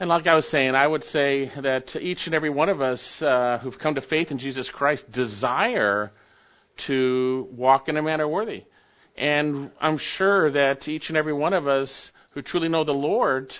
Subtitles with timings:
[0.00, 3.22] And like I was saying, I would say that each and every one of us
[3.22, 6.10] uh, who've come to faith in Jesus Christ desire
[6.78, 8.64] to walk in a manner worthy.
[9.16, 13.56] And I'm sure that each and every one of us who truly know the Lord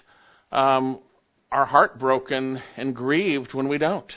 [0.50, 0.98] um,
[1.52, 4.12] are heartbroken and grieved when we don't.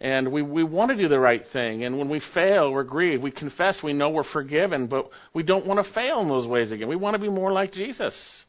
[0.00, 1.84] And we, we want to do the right thing.
[1.84, 3.22] And when we fail, we're grieved.
[3.22, 6.72] We confess we know we're forgiven, but we don't want to fail in those ways
[6.72, 6.88] again.
[6.88, 8.44] We want to be more like Jesus.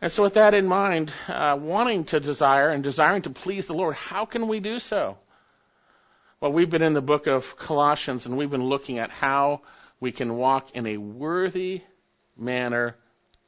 [0.00, 3.74] And so, with that in mind, uh, wanting to desire and desiring to please the
[3.74, 5.18] Lord, how can we do so?
[6.40, 9.62] Well, we've been in the book of Colossians and we've been looking at how
[9.98, 11.82] we can walk in a worthy
[12.36, 12.94] manner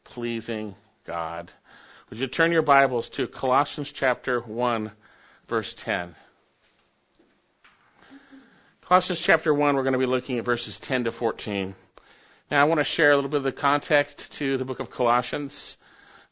[0.02, 1.52] pleasing God.
[2.10, 4.90] Would you turn your Bibles to Colossians chapter 1,
[5.46, 6.16] verse 10?
[8.82, 11.76] Colossians chapter 1, we're going to be looking at verses 10 to 14.
[12.50, 14.90] Now, I want to share a little bit of the context to the book of
[14.90, 15.76] Colossians.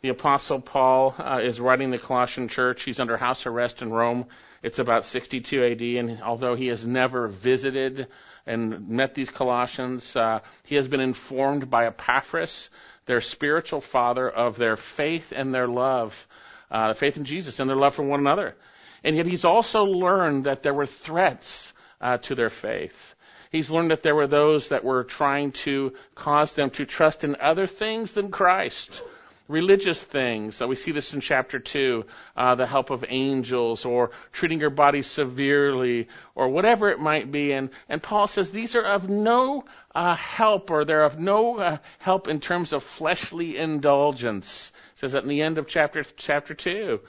[0.00, 2.84] The Apostle Paul uh, is writing the Colossian church.
[2.84, 4.26] He's under house arrest in Rome.
[4.62, 8.06] It's about 62 AD, and although he has never visited
[8.46, 12.70] and met these Colossians, uh, he has been informed by Epaphras,
[13.06, 16.28] their spiritual father, of their faith and their love,
[16.70, 18.54] uh, faith in Jesus and their love for one another.
[19.02, 23.16] And yet he's also learned that there were threats uh, to their faith.
[23.50, 27.34] He's learned that there were those that were trying to cause them to trust in
[27.40, 29.02] other things than Christ
[29.48, 30.60] religious things.
[30.60, 32.04] we see this in chapter 2,
[32.36, 37.52] uh, the help of angels or treating your body severely or whatever it might be.
[37.52, 41.78] And, and Paul says these are of no uh, help or they're of no uh,
[41.98, 44.70] help in terms of fleshly indulgence.
[44.94, 47.00] He says that in the end of chapter, chapter 2.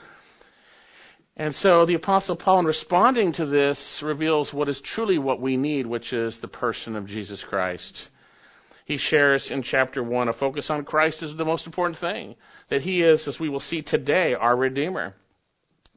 [1.36, 5.56] And so the apostle Paul in responding to this reveals what is truly what we
[5.56, 8.08] need, which is the person of Jesus Christ
[8.90, 12.34] he shares in chapter 1 a focus on Christ is the most important thing.
[12.70, 15.14] That he is, as we will see today, our Redeemer.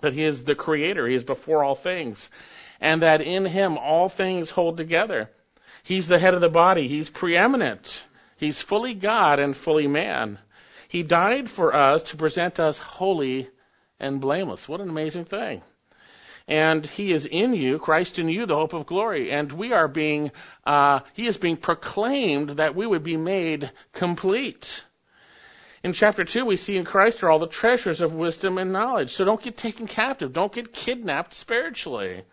[0.01, 1.07] That he is the Creator.
[1.07, 2.29] He is before all things.
[2.79, 5.31] And that in him all things hold together.
[5.81, 6.87] He's the head of the body.
[6.87, 8.03] He's preeminent.
[8.37, 10.37] He's fully God and fully man.
[10.87, 13.49] He died for us to present us holy
[13.99, 14.69] and blameless.
[14.69, 15.63] What an amazing thing
[16.47, 19.31] and he is in you, Christ in you, the hope of glory.
[19.31, 20.31] And we are being,
[20.65, 24.83] uh, he is being proclaimed that we would be made complete.
[25.83, 29.13] In chapter 2, we see in Christ are all the treasures of wisdom and knowledge.
[29.13, 30.33] So don't get taken captive.
[30.33, 32.23] Don't get kidnapped spiritually.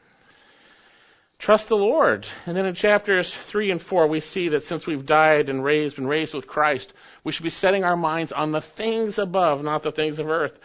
[1.38, 2.27] Trust the Lord.
[2.47, 5.97] And then in chapters 3 and 4, we see that since we've died and raised,
[5.97, 6.92] been raised with Christ,
[7.25, 10.59] we should be setting our minds on the things above, not the things of earth.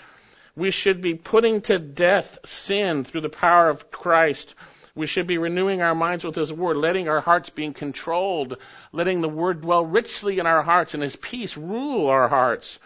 [0.56, 4.56] We should be putting to death sin through the power of Christ.
[4.96, 8.58] We should be renewing our minds with His Word, letting our hearts be controlled,
[8.94, 12.80] letting the Word dwell richly in our hearts and His peace rule our hearts,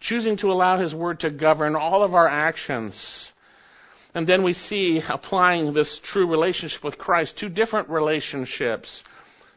[0.00, 3.32] choosing to allow His Word to govern all of our actions.
[4.12, 9.04] And then we see applying this true relationship with Christ to different relationships,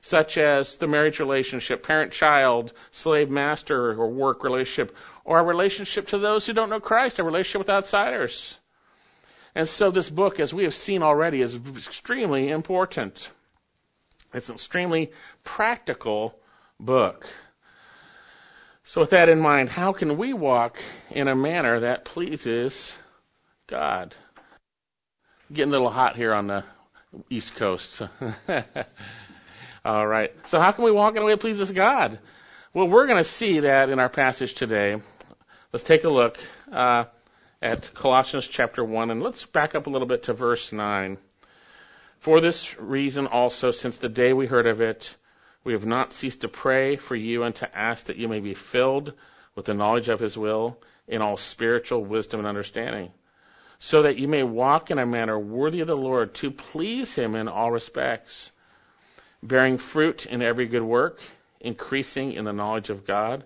[0.02, 4.96] such as the marriage relationship, parent child, slave master or work relationship,
[5.28, 8.58] or our relationship to those who don't know Christ, our relationship with outsiders.
[9.54, 13.30] And so this book, as we have seen already, is extremely important.
[14.34, 15.12] It's an extremely
[15.44, 16.34] practical
[16.80, 17.28] book.
[18.86, 20.80] So with that in mind, how can we walk
[21.12, 22.96] in a manner that pleases
[23.68, 24.16] God?
[25.52, 26.64] Getting a little hot here on the
[27.30, 28.02] East Coast.
[29.84, 30.32] All right.
[30.46, 32.18] So how can we walk in a way that pleases God?
[32.74, 35.02] Well, we're going to see that in our passage today.
[35.74, 36.40] Let's take a look
[36.72, 37.04] uh,
[37.62, 41.18] at Colossians chapter 1, and let's back up a little bit to verse 9.
[42.20, 45.14] For this reason also, since the day we heard of it,
[45.66, 48.54] we have not ceased to pray for you and to ask that you may be
[48.54, 49.12] filled
[49.56, 53.12] with the knowledge of his will in all spiritual wisdom and understanding,
[53.78, 57.36] so that you may walk in a manner worthy of the Lord to please him
[57.36, 58.52] in all respects,
[59.44, 61.20] bearing fruit in every good work,
[61.60, 63.44] increasing in the knowledge of God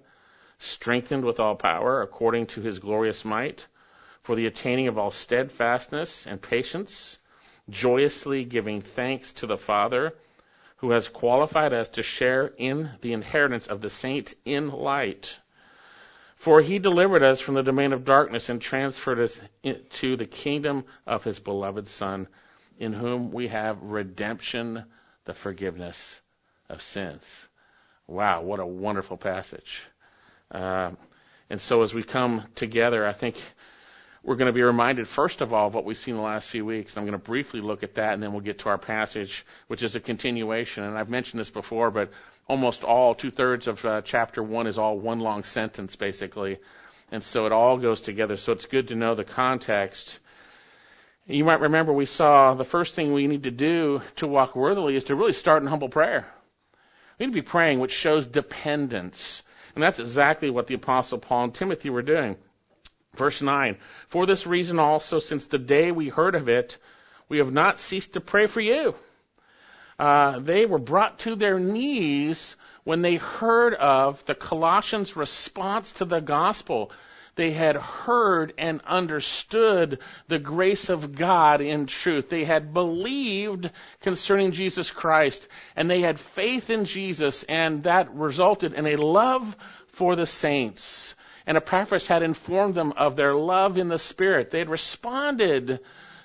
[0.61, 3.65] strengthened with all power according to his glorious might,
[4.21, 7.17] for the attaining of all steadfastness and patience,
[7.69, 10.13] joyously giving thanks to the Father,
[10.77, 15.35] who has qualified us to share in the inheritance of the saints in light.
[16.35, 19.39] For he delivered us from the domain of darkness and transferred us
[19.91, 22.27] to the kingdom of his beloved Son,
[22.79, 24.83] in whom we have redemption,
[25.25, 26.21] the forgiveness
[26.69, 27.23] of sins.
[28.07, 29.83] Wow, what a wonderful passage.
[30.51, 30.91] Uh,
[31.49, 33.35] and so as we come together, I think
[34.23, 36.63] we're going to be reminded, first of all, of what we've seen the last few
[36.63, 36.95] weeks.
[36.95, 39.81] I'm going to briefly look at that, and then we'll get to our passage, which
[39.81, 40.83] is a continuation.
[40.83, 42.11] And I've mentioned this before, but
[42.47, 46.59] almost all, two thirds of uh, chapter one is all one long sentence, basically.
[47.11, 48.37] And so it all goes together.
[48.37, 50.19] So it's good to know the context.
[51.27, 54.95] You might remember we saw the first thing we need to do to walk worthily
[54.95, 56.25] is to really start in humble prayer.
[57.17, 59.43] We need to be praying, which shows dependence.
[59.75, 62.37] And that's exactly what the Apostle Paul and Timothy were doing.
[63.15, 63.77] Verse 9
[64.07, 66.77] For this reason also, since the day we heard of it,
[67.29, 68.95] we have not ceased to pray for you.
[69.97, 76.05] Uh, they were brought to their knees when they heard of the Colossians' response to
[76.05, 76.91] the gospel.
[77.35, 82.29] They had heard and understood the grace of God in truth.
[82.29, 83.69] They had believed
[84.01, 89.55] concerning Jesus Christ, and they had faith in Jesus, and that resulted in a love
[89.87, 91.15] for the saints.
[91.47, 94.51] And Epaphras had informed them of their love in the Spirit.
[94.51, 95.79] They had responded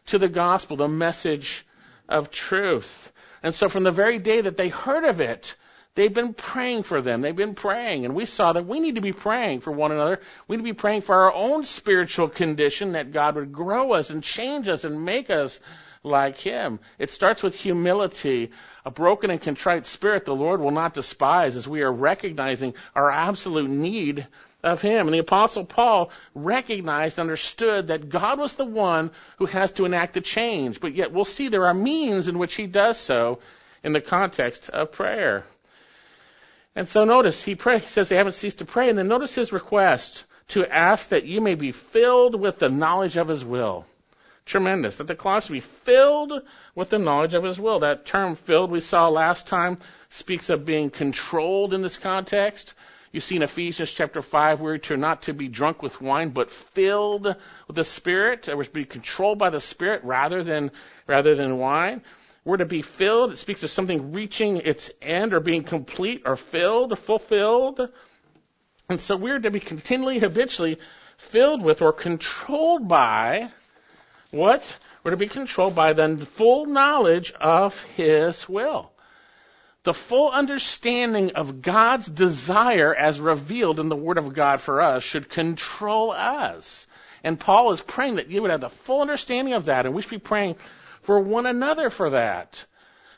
[0.07, 1.65] to the gospel, the message
[2.09, 3.13] of truth.
[3.43, 5.55] And so from the very day that they heard of it,
[5.97, 7.23] They've been praying for them.
[7.23, 8.05] They've been praying.
[8.05, 10.21] And we saw that we need to be praying for one another.
[10.47, 14.11] We need to be praying for our own spiritual condition that God would grow us
[14.11, 15.59] and change us and make us
[16.03, 16.81] like Him.
[16.99, 18.51] It starts with humility.
[18.85, 23.11] A broken and contrite spirit the Lord will not despise as we are recognizing our
[23.11, 24.27] absolute need
[24.63, 25.09] of Him.
[25.09, 30.13] And the Apostle Paul recognized, understood that God was the one who has to enact
[30.13, 30.79] the change.
[30.79, 33.39] But yet we'll see there are means in which He does so
[33.83, 35.45] in the context of prayer.
[36.77, 39.35] And so notice, he, pray, he says they haven't ceased to pray, and then notice
[39.35, 43.87] his request to ask that you may be filled with the knowledge of his will.
[44.45, 44.99] Tremendous.
[44.99, 46.43] That the Colossians be filled
[46.75, 47.81] with the knowledge of his will.
[47.81, 49.79] That term filled we saw last time
[50.11, 52.75] speaks of being controlled in this context.
[53.11, 56.51] You see in Ephesians chapter 5 where we're not to be drunk with wine, but
[56.51, 58.49] filled with the Spirit.
[58.55, 60.71] We're to be controlled by the Spirit rather than,
[61.07, 62.03] rather than wine.
[62.47, 63.33] We're to be filled.
[63.33, 67.89] It speaks of something reaching its end or being complete or filled, or fulfilled.
[68.89, 70.79] And so we're to be continually, habitually
[71.19, 73.51] filled with or controlled by
[74.31, 74.65] what?
[75.03, 78.93] We're to be controlled by the full knowledge of His will.
[79.83, 85.03] The full understanding of God's desire as revealed in the Word of God for us
[85.03, 86.87] should control us.
[87.25, 90.03] And Paul is praying that you would have the full understanding of that, and we
[90.03, 90.55] should be praying
[91.07, 92.65] for one another for that.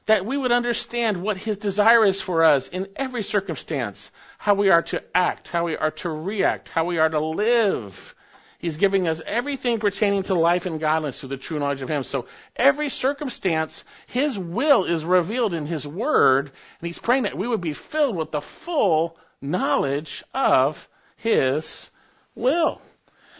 [0.04, 4.70] That we would understand what His desire is for us in every circumstance, how we
[4.70, 8.14] are to act, how we are to react, how we are to live.
[8.58, 12.02] He's giving us everything pertaining to life and godliness through the true knowledge of Him.
[12.02, 12.26] So
[12.56, 17.60] every circumstance, His will is revealed in His Word, and He's praying that we would
[17.60, 21.88] be filled with the full knowledge of His
[22.34, 22.80] will.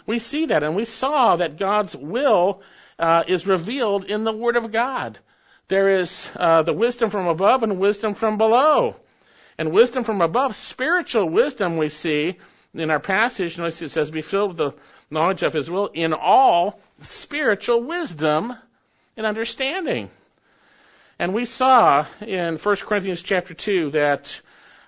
[0.09, 2.63] We see that, and we saw that God's will
[2.99, 5.19] uh, is revealed in the Word of God.
[5.69, 8.97] There is uh, the wisdom from above and wisdom from below.
[9.59, 12.39] And wisdom from above, spiritual wisdom we see
[12.73, 14.75] in our passage, notice it says, be filled with the
[15.11, 18.55] knowledge of His will in all spiritual wisdom
[19.15, 20.09] and understanding.
[21.19, 24.41] And we saw in 1 Corinthians chapter 2 that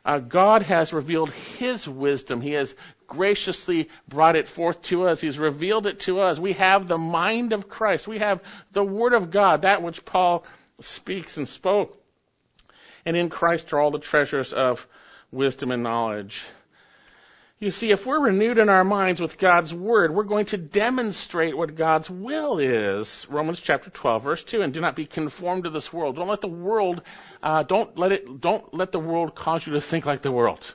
[0.04, 2.40] uh, God has revealed His wisdom.
[2.40, 2.74] He has
[3.06, 5.20] graciously brought it forth to us.
[5.20, 6.38] He's revealed it to us.
[6.38, 8.08] We have the mind of Christ.
[8.08, 8.40] We have
[8.72, 10.44] the Word of God, that which Paul
[10.80, 11.96] speaks and spoke.
[13.04, 14.86] And in Christ are all the treasures of
[15.30, 16.44] wisdom and knowledge.
[17.60, 21.54] You see, if we're renewed in our minds with God's Word, we're going to demonstrate
[21.54, 23.26] what God's will is.
[23.28, 24.62] Romans chapter 12, verse 2.
[24.62, 26.16] And do not be conformed to this world.
[26.16, 27.02] Don't let the world,
[27.42, 30.74] uh, don't let it, don't let the world cause you to think like the world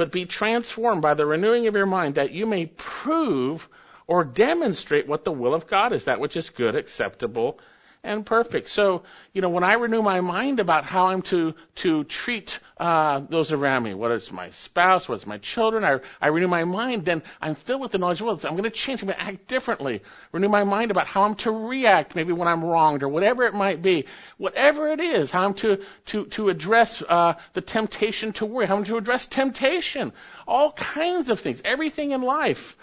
[0.00, 3.68] but be transformed by the renewing of your mind that you may prove
[4.06, 7.60] or demonstrate what the will of God is, that which is good, acceptable,
[8.02, 8.70] and perfect.
[8.70, 9.02] So,
[9.34, 13.52] you know, when I renew my mind about how I'm to to treat uh, those
[13.52, 17.04] around me, whether it's my spouse, whether it's my children, I, I renew my mind,
[17.04, 18.40] then I'm filled with the knowledge of will.
[18.44, 19.02] I'm going to change.
[19.02, 20.02] I'm going to act differently.
[20.32, 23.52] Renew my mind about how I'm to react, maybe when I'm wronged or whatever it
[23.52, 24.06] might be.
[24.38, 28.76] Whatever it is, how I'm to to to address uh, the temptation to worry, how
[28.76, 30.12] I'm to address temptation,
[30.48, 32.76] all kinds of things, everything in life.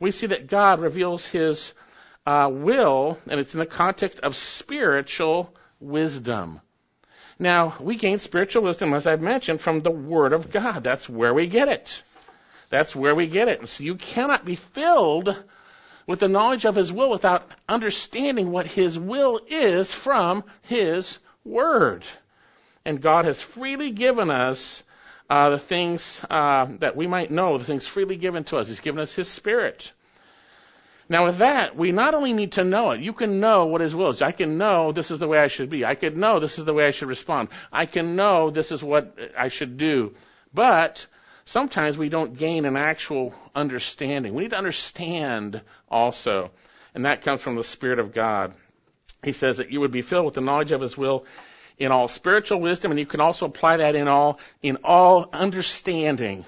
[0.00, 1.72] We see that God reveals His
[2.26, 6.60] uh, will, and it's in the context of spiritual wisdom.
[7.38, 10.84] Now, we gain spiritual wisdom, as I've mentioned, from the Word of God.
[10.84, 12.02] That's where we get it.
[12.70, 13.58] That's where we get it.
[13.60, 15.36] And so you cannot be filled
[16.06, 22.04] with the knowledge of His will without understanding what His will is from His Word.
[22.84, 24.82] And God has freely given us
[25.28, 28.68] uh, the things uh, that we might know, the things freely given to us.
[28.68, 29.90] He's given us His Spirit.
[31.08, 33.94] Now, with that, we not only need to know it, you can know what His
[33.94, 34.22] will is.
[34.22, 35.84] I can know this is the way I should be.
[35.84, 37.48] I can know this is the way I should respond.
[37.70, 40.14] I can know this is what I should do.
[40.54, 41.06] But
[41.44, 44.34] sometimes we don't gain an actual understanding.
[44.34, 46.50] We need to understand also.
[46.94, 48.54] And that comes from the Spirit of God.
[49.22, 51.26] He says that you would be filled with the knowledge of His will
[51.78, 56.44] in all spiritual wisdom, and you can also apply that in all, in all understanding.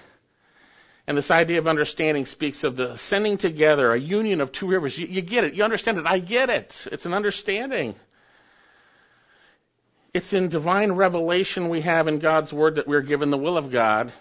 [1.07, 4.99] And this idea of understanding speaks of the sending together, a union of two rivers.
[4.99, 5.55] You, you get it.
[5.55, 6.07] You understand it.
[6.07, 6.87] I get it.
[6.91, 7.95] It's an understanding.
[10.13, 13.71] It's in divine revelation we have in God's Word that we're given the will of
[13.71, 14.13] God.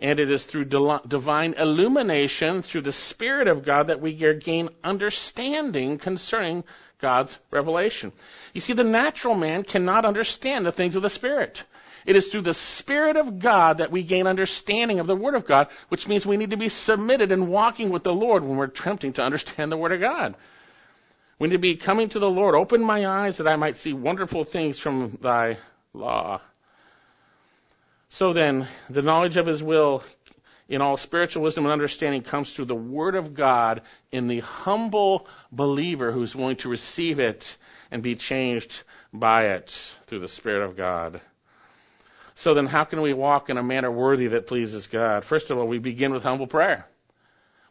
[0.00, 5.98] And it is through divine illumination, through the Spirit of God, that we gain understanding
[5.98, 6.62] concerning
[7.00, 8.12] God's revelation.
[8.52, 11.62] You see, the natural man cannot understand the things of the Spirit.
[12.06, 15.46] It is through the Spirit of God that we gain understanding of the Word of
[15.46, 18.64] God, which means we need to be submitted and walking with the Lord when we're
[18.64, 20.34] attempting to understand the Word of God.
[21.38, 22.54] We need to be coming to the Lord.
[22.54, 25.58] Open my eyes that I might see wonderful things from thy
[25.92, 26.40] law.
[28.08, 30.02] So then, the knowledge of his will
[30.68, 35.26] in all spiritual wisdom and understanding comes through the Word of God in the humble
[35.52, 37.56] believer who's willing to receive it
[37.90, 39.70] and be changed by it
[40.06, 41.20] through the Spirit of God.
[42.38, 45.24] So then, how can we walk in a manner worthy that pleases God?
[45.24, 46.86] First of all, we begin with humble prayer.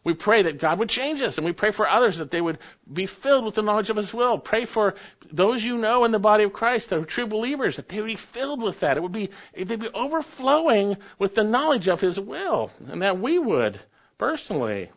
[0.03, 2.57] We pray that God would change us, and we pray for others that they would
[2.91, 4.37] be filled with the knowledge of His will.
[4.37, 4.95] Pray for
[5.31, 8.07] those you know in the body of Christ that are true believers, that they would
[8.07, 8.97] be filled with that.
[8.97, 13.39] It would be, they'd be overflowing with the knowledge of His will, and that we
[13.39, 13.79] would
[14.17, 14.91] personally.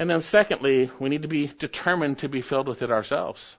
[0.00, 3.56] And then secondly, we need to be determined to be filled with it ourselves.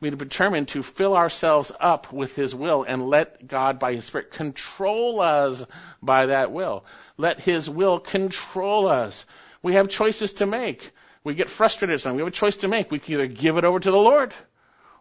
[0.00, 3.80] We need to be determined to fill ourselves up with His will and let God
[3.80, 5.64] by His Spirit control us
[6.00, 6.84] by that will.
[7.16, 9.26] Let His will control us.
[9.60, 10.92] We have choices to make.
[11.24, 12.16] We get frustrated sometimes.
[12.16, 12.90] We have a choice to make.
[12.90, 14.32] We can either give it over to the Lord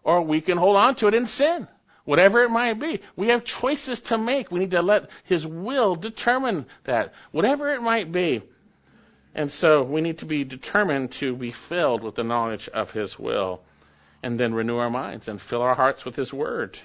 [0.03, 1.67] or we can hold on to it in sin.
[2.05, 3.01] Whatever it might be.
[3.15, 4.49] We have choices to make.
[4.49, 7.13] We need to let His will determine that.
[7.31, 8.41] Whatever it might be.
[9.35, 13.19] And so we need to be determined to be filled with the knowledge of His
[13.19, 13.61] will.
[14.23, 16.79] And then renew our minds and fill our hearts with His Word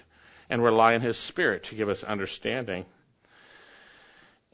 [0.51, 2.85] and rely on His Spirit to give us understanding.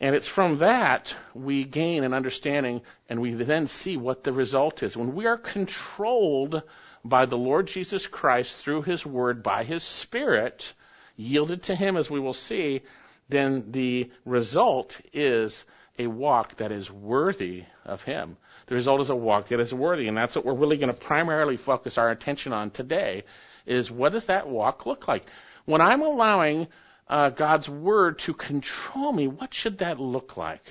[0.00, 4.82] And it's from that we gain an understanding and we then see what the result
[4.82, 4.96] is.
[4.96, 6.62] When we are controlled
[7.04, 10.72] by the Lord Jesus Christ through His Word, by His Spirit,
[11.16, 12.82] yielded to Him as we will see,
[13.28, 15.64] then the result is
[15.98, 18.36] a walk that is worthy of Him.
[18.66, 21.00] The result is a walk that is worthy, and that's what we're really going to
[21.00, 23.24] primarily focus our attention on today,
[23.66, 25.24] is what does that walk look like?
[25.64, 26.68] When I'm allowing
[27.08, 30.64] uh, God's word to control me, what should that look like?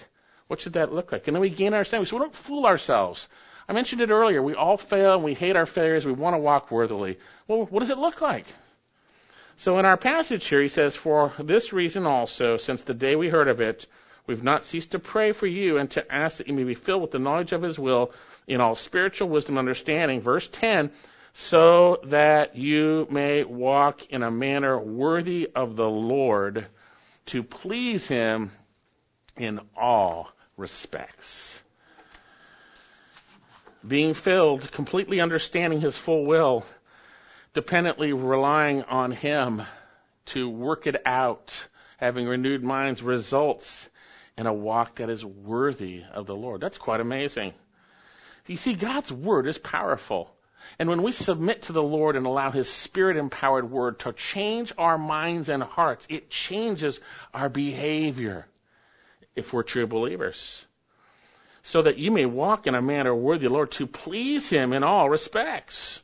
[0.47, 1.27] What should that look like?
[1.27, 2.05] And then we gain our understanding.
[2.05, 3.27] So we don't fool ourselves.
[3.67, 4.41] I mentioned it earlier.
[4.41, 6.05] We all fail and we hate our failures.
[6.05, 7.17] We want to walk worthily.
[7.47, 8.45] Well, what does it look like?
[9.57, 13.27] So in our passage here, he says, For this reason also, since the day we
[13.27, 13.87] heard of it,
[14.27, 17.01] we've not ceased to pray for you and to ask that you may be filled
[17.01, 18.11] with the knowledge of his will
[18.45, 20.21] in all spiritual wisdom and understanding.
[20.21, 20.91] Verse 10,
[21.33, 26.67] so that you may walk in a manner worthy of the Lord
[27.27, 28.51] to please him
[29.37, 31.59] in all respects.
[33.87, 36.65] Being filled, completely understanding his full will,
[37.53, 39.61] dependently relying on him
[40.27, 41.67] to work it out,
[41.97, 43.89] having renewed minds results
[44.37, 46.61] in a walk that is worthy of the Lord.
[46.61, 47.53] That's quite amazing.
[48.45, 50.33] You see, God's word is powerful.
[50.79, 54.71] And when we submit to the Lord and allow His Spirit empowered word to change
[54.77, 56.99] our minds and hearts, it changes
[57.33, 58.45] our behavior
[59.35, 60.63] if we're true believers.
[61.63, 64.71] So that you may walk in a manner worthy, of the Lord, to please Him
[64.73, 66.01] in all respects.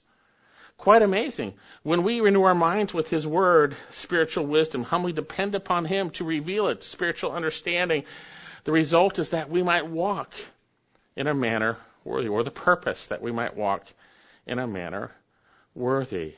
[0.84, 1.54] Quite amazing.
[1.84, 6.26] When we renew our minds with His Word, spiritual wisdom, humbly depend upon Him to
[6.26, 8.04] reveal it, spiritual understanding,
[8.66, 10.34] the result is that we might walk
[11.16, 13.86] in a manner worthy, or the purpose that we might walk
[14.46, 15.10] in a manner
[15.74, 16.34] worthy.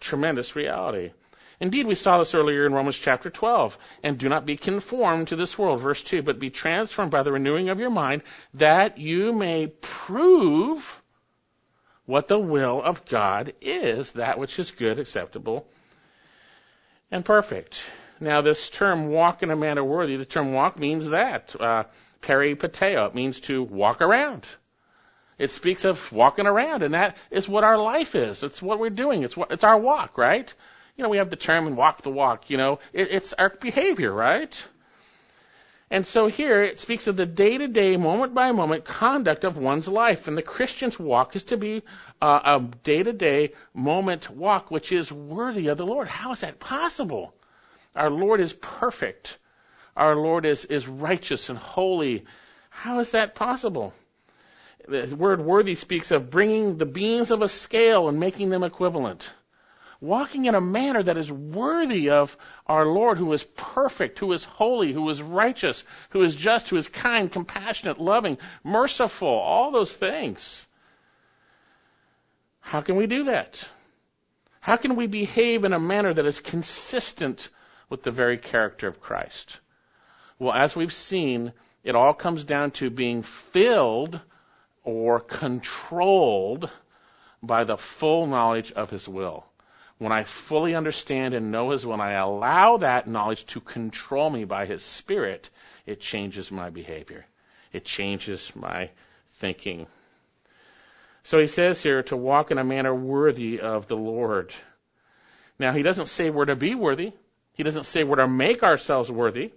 [0.00, 1.12] Tremendous reality.
[1.60, 3.78] Indeed, we saw this earlier in Romans chapter 12.
[4.02, 7.30] And do not be conformed to this world, verse 2, but be transformed by the
[7.30, 8.22] renewing of your mind,
[8.54, 11.00] that you may prove
[12.06, 15.66] what the will of God is, that which is good, acceptable,
[17.10, 17.80] and perfect.
[18.20, 21.54] Now, this term walk in a manner worthy, the term walk means that.
[21.58, 21.84] Uh,
[22.22, 24.46] peripateo, it means to walk around.
[25.38, 28.42] It speaks of walking around, and that is what our life is.
[28.42, 29.24] It's what we're doing.
[29.24, 30.52] It's what, it's our walk, right?
[30.96, 32.78] You know, we have the term and walk the walk, you know.
[32.92, 34.54] It, it's our behavior, right?
[35.90, 39.56] And so here it speaks of the day to day, moment by moment conduct of
[39.58, 40.26] one's life.
[40.28, 41.82] And the Christian's walk is to be
[42.22, 46.08] uh, a day to day moment walk which is worthy of the Lord.
[46.08, 47.34] How is that possible?
[47.94, 49.38] Our Lord is perfect.
[49.96, 52.24] our Lord is, is righteous and holy.
[52.70, 53.92] How is that possible?
[54.88, 59.30] The word worthy speaks of bringing the beams of a scale and making them equivalent.
[60.04, 64.44] Walking in a manner that is worthy of our Lord who is perfect, who is
[64.44, 69.94] holy, who is righteous, who is just, who is kind, compassionate, loving, merciful, all those
[69.94, 70.66] things.
[72.60, 73.66] How can we do that?
[74.60, 77.48] How can we behave in a manner that is consistent
[77.88, 79.56] with the very character of Christ?
[80.38, 84.20] Well, as we've seen, it all comes down to being filled
[84.82, 86.68] or controlled
[87.42, 89.46] by the full knowledge of His will.
[90.04, 94.28] When I fully understand and know His will, and I allow that knowledge to control
[94.28, 95.48] me by His Spirit,
[95.86, 97.24] it changes my behavior.
[97.72, 98.90] It changes my
[99.36, 99.86] thinking.
[101.22, 104.54] So he says here to walk in a manner worthy of the Lord.
[105.58, 107.14] Now, he doesn't say we're to be worthy.
[107.54, 109.52] He doesn't say we're to make ourselves worthy.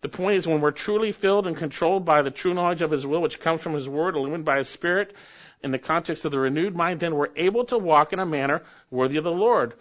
[0.00, 3.06] The point is when we're truly filled and controlled by the true knowledge of His
[3.06, 5.14] will, which comes from His Word, illumined by His Spirit,
[5.62, 8.62] in the context of the renewed mind, then we're able to walk in a manner
[8.90, 9.74] worthy of the Lord,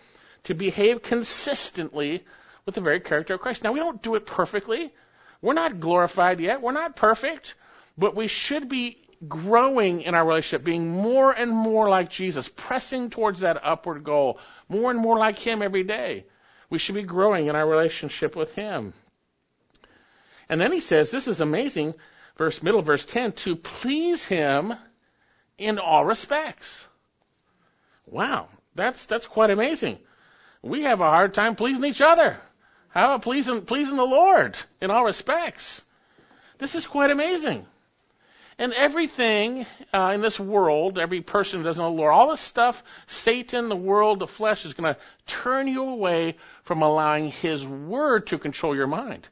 [0.44, 2.24] to behave consistently
[2.66, 3.64] with the very character of Christ.
[3.64, 4.94] Now, we don't do it perfectly.
[5.42, 6.62] We're not glorified yet.
[6.62, 7.56] We're not perfect.
[7.98, 13.10] But we should be growing in our relationship, being more and more like Jesus, pressing
[13.10, 16.26] towards that upward goal, more and more like Him every day.
[16.70, 18.94] We should be growing in our relationship with Him.
[20.50, 21.96] And then he says, this is amazing,
[22.38, 24.74] verse middle verse 10, to please him
[25.58, 26.86] in all respects.
[28.08, 29.98] Wow, that's that's quite amazing.
[30.62, 32.38] We have a hard time pleasing each other.
[32.90, 35.82] How about pleasing pleasing the Lord in all respects?
[36.58, 37.66] This is quite amazing.
[38.58, 42.40] And everything uh, in this world, every person who doesn't know the Lord, all this
[42.40, 47.68] stuff, Satan, the world, the flesh, is going to turn you away from allowing His
[47.68, 49.28] Word to control your mind.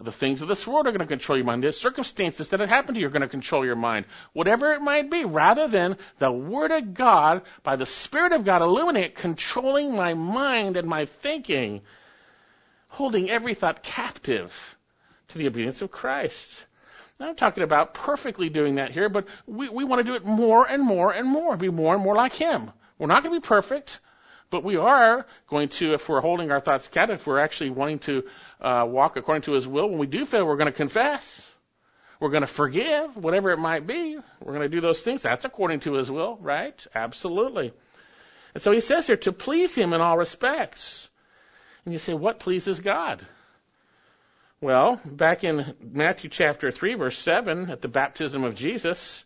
[0.00, 1.64] The things of this world are going to control your mind.
[1.64, 4.06] The circumstances that have happened to you are going to control your mind.
[4.32, 8.62] Whatever it might be, rather than the Word of God, by the Spirit of God,
[8.62, 11.80] illuminate, controlling my mind and my thinking,
[12.86, 14.76] holding every thought captive
[15.28, 16.48] to the obedience of Christ.
[17.18, 20.24] Now, I'm talking about perfectly doing that here, but we, we want to do it
[20.24, 22.70] more and more and more, be more and more like Him.
[22.98, 23.98] We're not going to be perfect.
[24.50, 27.98] But we are going to, if we're holding our thoughts captive, if we're actually wanting
[28.00, 28.24] to
[28.60, 31.42] uh, walk according to His will, when we do fail, we're going to confess.
[32.18, 34.18] We're going to forgive, whatever it might be.
[34.40, 35.22] We're going to do those things.
[35.22, 36.74] That's according to His will, right?
[36.94, 37.72] Absolutely.
[38.54, 41.08] And so He says here, to please Him in all respects.
[41.84, 43.24] And you say, what pleases God?
[44.60, 49.24] Well, back in Matthew chapter 3, verse 7, at the baptism of Jesus,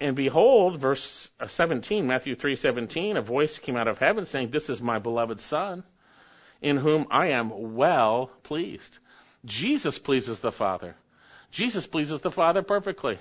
[0.00, 4.82] and behold, verse 17, Matthew 3:17, a voice came out of heaven saying, "This is
[4.82, 5.84] my beloved son,
[6.60, 8.98] in whom I am well pleased."
[9.44, 10.96] Jesus pleases the Father.
[11.50, 13.18] Jesus pleases the Father perfectly.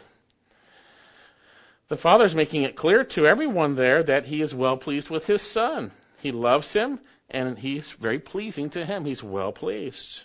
[1.89, 5.27] The Father is making it clear to everyone there that he is well pleased with
[5.27, 5.91] his son.
[6.21, 9.05] He loves him and he's very pleasing to him.
[9.05, 10.23] He's well pleased.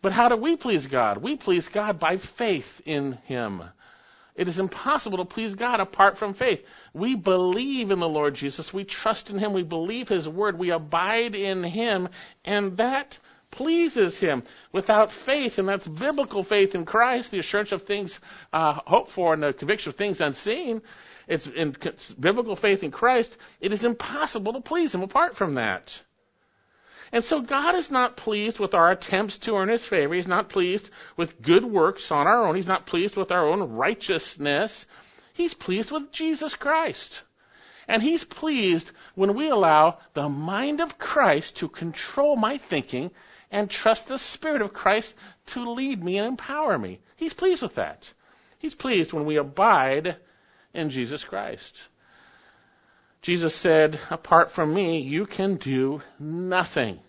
[0.00, 1.18] But how do we please God?
[1.18, 3.64] We please God by faith in him.
[4.38, 6.64] It is impossible to please God apart from faith.
[6.94, 8.72] We believe in the Lord Jesus.
[8.72, 9.52] We trust in Him.
[9.52, 10.56] We believe His Word.
[10.56, 12.08] We abide in Him.
[12.44, 13.18] And that
[13.50, 14.44] pleases Him.
[14.72, 18.20] Without faith, and that's biblical faith in Christ, the assurance of things
[18.52, 20.82] uh, hoped for and the conviction of things unseen,
[21.26, 21.74] it's in
[22.18, 26.00] biblical faith in Christ, it is impossible to please Him apart from that.
[27.12, 30.14] And so God is not pleased with our attempts to earn His favor.
[30.14, 32.56] He's not pleased with good works on our own.
[32.56, 34.86] He's not pleased with our own righteousness.
[35.32, 37.22] He's pleased with Jesus Christ.
[37.86, 43.10] And He's pleased when we allow the mind of Christ to control my thinking
[43.50, 45.14] and trust the Spirit of Christ
[45.46, 47.00] to lead me and empower me.
[47.16, 48.12] He's pleased with that.
[48.58, 50.16] He's pleased when we abide
[50.74, 51.74] in Jesus Christ.
[53.22, 57.00] Jesus said, apart from me, you can do nothing.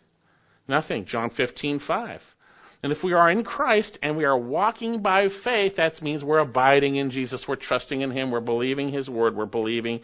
[0.68, 1.06] Nothing.
[1.06, 2.36] John 15, 5.
[2.82, 6.40] And if we are in Christ and we are walking by faith, that means we're
[6.40, 7.48] abiding in Jesus.
[7.48, 8.32] We're trusting in Him.
[8.32, 9.36] We're believing His word.
[9.36, 10.02] We're believing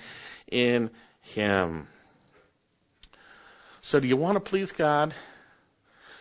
[0.52, 0.90] in
[1.22, 1.88] Him.
[3.82, 5.14] So do you want to please God?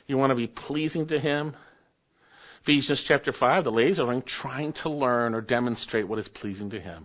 [0.07, 1.57] You want to be pleasing to Him?
[2.63, 6.81] Ephesians chapter 5, the ladies are trying to learn or demonstrate what is pleasing to
[6.81, 7.05] Him.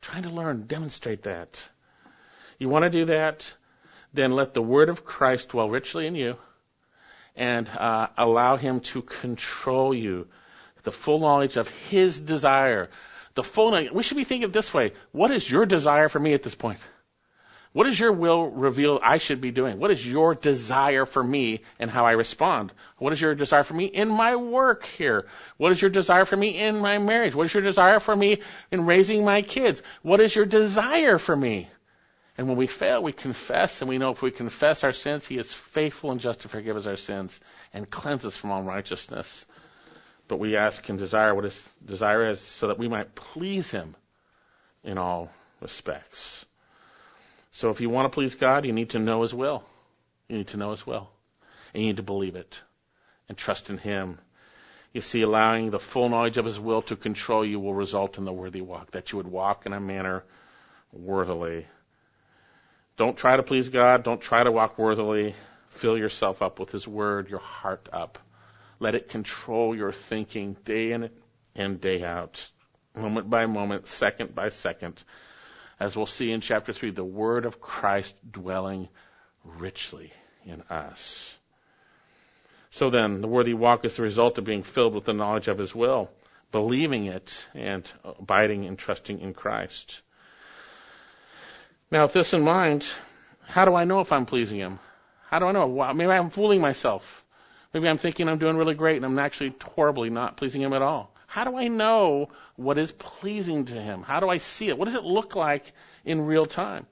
[0.00, 1.62] Trying to learn, demonstrate that.
[2.60, 3.52] You want to do that?
[4.12, 6.36] Then let the word of Christ dwell richly in you
[7.34, 10.28] and uh, allow him to control you.
[10.82, 12.90] The full knowledge of his desire.
[13.34, 13.92] The full knowledge.
[13.92, 14.92] We should be thinking this way.
[15.12, 16.80] What is your desire for me at this point?
[17.72, 19.78] What does your will reveal I should be doing?
[19.78, 22.72] What is your desire for me and how I respond?
[22.98, 25.28] What is your desire for me in my work here?
[25.56, 27.34] What is your desire for me in my marriage?
[27.34, 28.40] What is your desire for me
[28.72, 29.82] in raising my kids?
[30.02, 31.70] What is your desire for me?
[32.40, 35.36] And when we fail, we confess, and we know if we confess our sins, He
[35.36, 37.38] is faithful and just to forgive us our sins
[37.74, 39.44] and cleanse us from all righteousness.
[40.26, 43.94] But we ask and desire what His desire is so that we might please Him
[44.82, 46.46] in all respects.
[47.52, 49.62] So if you want to please God, you need to know His will.
[50.26, 51.10] You need to know His will.
[51.74, 52.58] And you need to believe it
[53.28, 54.18] and trust in Him.
[54.94, 58.24] You see, allowing the full knowledge of His will to control you will result in
[58.24, 60.24] the worthy walk, that you would walk in a manner
[60.90, 61.66] worthily.
[63.00, 64.02] Don't try to please God.
[64.02, 65.34] Don't try to walk worthily.
[65.70, 68.18] Fill yourself up with His Word, your heart up.
[68.78, 71.08] Let it control your thinking day in
[71.54, 72.46] and day out,
[72.94, 75.02] moment by moment, second by second
[75.80, 78.88] as we'll see in chapter 3, the word of Christ dwelling
[79.44, 80.12] richly
[80.44, 81.34] in us.
[82.70, 85.56] So then, the worthy walk is the result of being filled with the knowledge of
[85.56, 86.10] His will,
[86.52, 90.02] believing it, and abiding and trusting in Christ.
[91.92, 92.86] Now, with this in mind,
[93.46, 94.78] how do I know if I'm pleasing Him?
[95.28, 95.92] How do I know?
[95.92, 97.24] maybe I'm fooling myself.
[97.74, 100.82] Maybe I'm thinking I'm doing really great and I'm actually horribly not pleasing Him at
[100.82, 101.12] all.
[101.26, 104.02] How do I know what is pleasing to Him?
[104.02, 104.78] How do I see it?
[104.78, 105.72] What does it look like
[106.04, 106.86] in real time?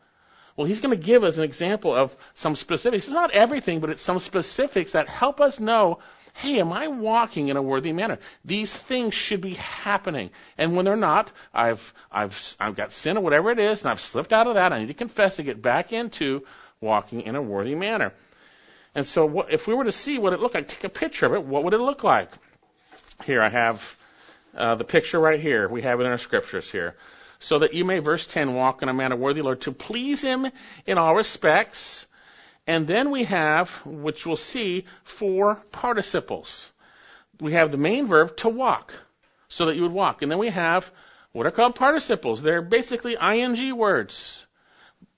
[0.56, 3.06] Well, He's going to give us an example of some specifics.
[3.06, 6.00] It's not everything, but it's some specifics that help us know
[6.38, 8.18] hey, am I walking in a worthy manner?
[8.44, 10.30] These things should be happening.
[10.56, 14.00] And when they're not, I've, I've, I've got sin or whatever it is, and I've
[14.00, 14.72] slipped out of that.
[14.72, 16.44] I need to confess to get back into
[16.80, 18.12] walking in a worthy manner.
[18.94, 21.26] And so what, if we were to see what it looked like, take a picture
[21.26, 22.30] of it, what would it look like?
[23.24, 23.96] Here I have
[24.56, 25.68] uh, the picture right here.
[25.68, 26.94] We have it in our scriptures here.
[27.40, 30.46] So that you may, verse 10, walk in a manner worthy, Lord, to please Him
[30.86, 32.06] in all respects.
[32.68, 36.70] And then we have, which we'll see, four participles.
[37.40, 38.92] We have the main verb to walk,
[39.48, 40.20] so that you would walk.
[40.20, 40.90] And then we have
[41.32, 42.42] what are called participles.
[42.42, 44.44] They're basically ing words.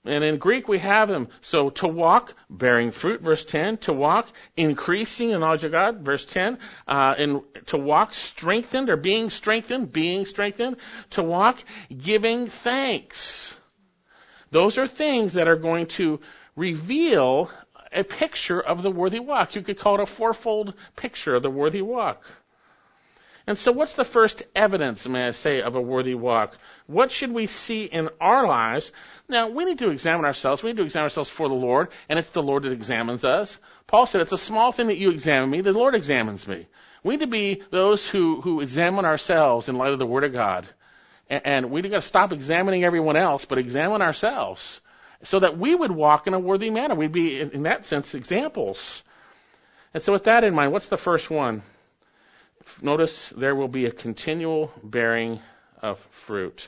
[0.05, 1.27] And in Greek we have them.
[1.41, 3.79] So to walk, bearing fruit, verse 10.
[3.79, 6.57] To walk, increasing in knowledge of God, verse 10.
[6.87, 10.77] Uh, and to walk, strengthened or being strengthened, being strengthened.
[11.11, 11.59] To walk,
[11.95, 13.53] giving thanks.
[14.51, 16.21] Those are things that are going to
[16.55, 17.49] reveal
[17.91, 19.55] a picture of the worthy walk.
[19.55, 22.23] You could call it a fourfold picture of the worthy walk.
[23.47, 26.55] And so what's the first evidence, may I say, of a worthy walk?
[26.85, 28.91] What should we see in our lives?
[29.27, 30.61] Now, we need to examine ourselves.
[30.61, 33.57] We need to examine ourselves for the Lord, and it's the Lord that examines us.
[33.87, 36.67] Paul said, it's a small thing that you examine me, the Lord examines me.
[37.03, 40.33] We need to be those who, who examine ourselves in light of the Word of
[40.33, 40.67] God.
[41.27, 44.81] And, and we've got to stop examining everyone else, but examine ourselves
[45.23, 46.95] so that we would walk in a worthy manner.
[46.95, 49.03] We'd be, in, in that sense, examples.
[49.93, 51.63] And so with that in mind, what's the first one?
[52.81, 55.39] notice there will be a continual bearing
[55.81, 56.67] of fruit.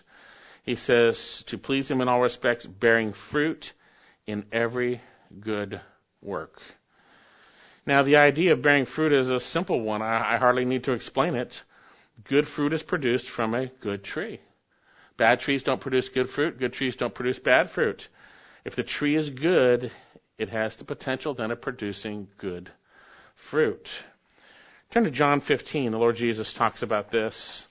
[0.63, 3.73] He says to please him in all respects, bearing fruit
[4.25, 5.01] in every
[5.39, 5.81] good
[6.21, 6.61] work.
[7.85, 10.01] Now, the idea of bearing fruit is a simple one.
[10.01, 11.61] I, I hardly need to explain it.
[12.23, 14.39] Good fruit is produced from a good tree.
[15.17, 16.59] Bad trees don't produce good fruit.
[16.59, 18.07] Good trees don't produce bad fruit.
[18.65, 19.91] If the tree is good,
[20.37, 22.71] it has the potential then of producing good
[23.35, 23.89] fruit.
[24.91, 25.91] Turn to John 15.
[25.91, 27.65] The Lord Jesus talks about this.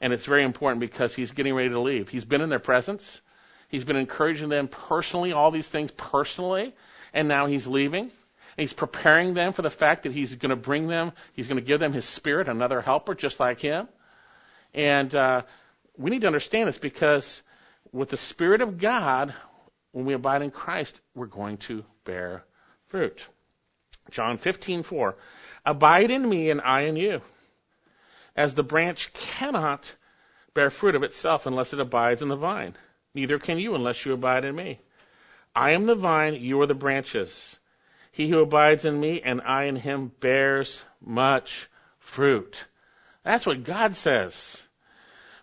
[0.00, 2.08] And it's very important because he's getting ready to leave.
[2.08, 3.20] He's been in their presence.
[3.68, 6.74] He's been encouraging them personally, all these things personally.
[7.12, 8.10] And now he's leaving.
[8.56, 11.66] He's preparing them for the fact that he's going to bring them, he's going to
[11.66, 13.88] give them his spirit, another helper just like him.
[14.74, 15.42] And uh,
[15.96, 17.42] we need to understand this because
[17.92, 19.34] with the Spirit of God,
[19.92, 22.44] when we abide in Christ, we're going to bear
[22.86, 23.26] fruit.
[24.10, 25.14] John 15:4
[25.64, 27.20] Abide in me and I in you.
[28.36, 29.94] As the branch cannot
[30.54, 32.76] bear fruit of itself unless it abides in the vine,
[33.14, 34.80] neither can you unless you abide in me.
[35.54, 37.58] I am the vine, you are the branches.
[38.12, 42.64] He who abides in me and I in him bears much fruit.
[43.24, 44.62] That's what God says.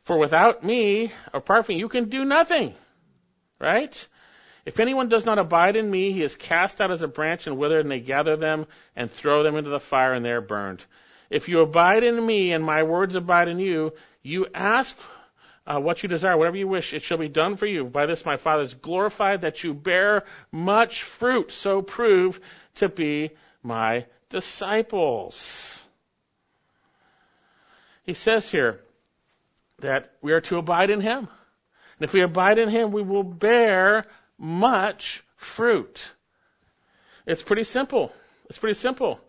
[0.04, 2.74] For without me, apart from me, you can do nothing.
[3.60, 4.08] Right?
[4.68, 7.58] If anyone does not abide in me, he is cast out as a branch and
[7.58, 8.66] withered, and they gather them
[8.98, 10.84] and throw them into the fire, and they are burned.
[11.30, 14.94] If you abide in me, and my words abide in you, you ask
[15.66, 17.86] uh, what you desire, whatever you wish, it shall be done for you.
[17.86, 22.42] By this my Father is glorified, that you bear much fruit, so prove
[22.76, 23.30] to be
[23.64, 25.82] my disciples.
[28.04, 28.82] He says here
[29.80, 31.20] that we are to abide in him.
[31.20, 36.12] And if we abide in him, we will bear much fruit.
[37.26, 38.12] It's pretty simple.
[38.50, 39.20] It's pretty simple.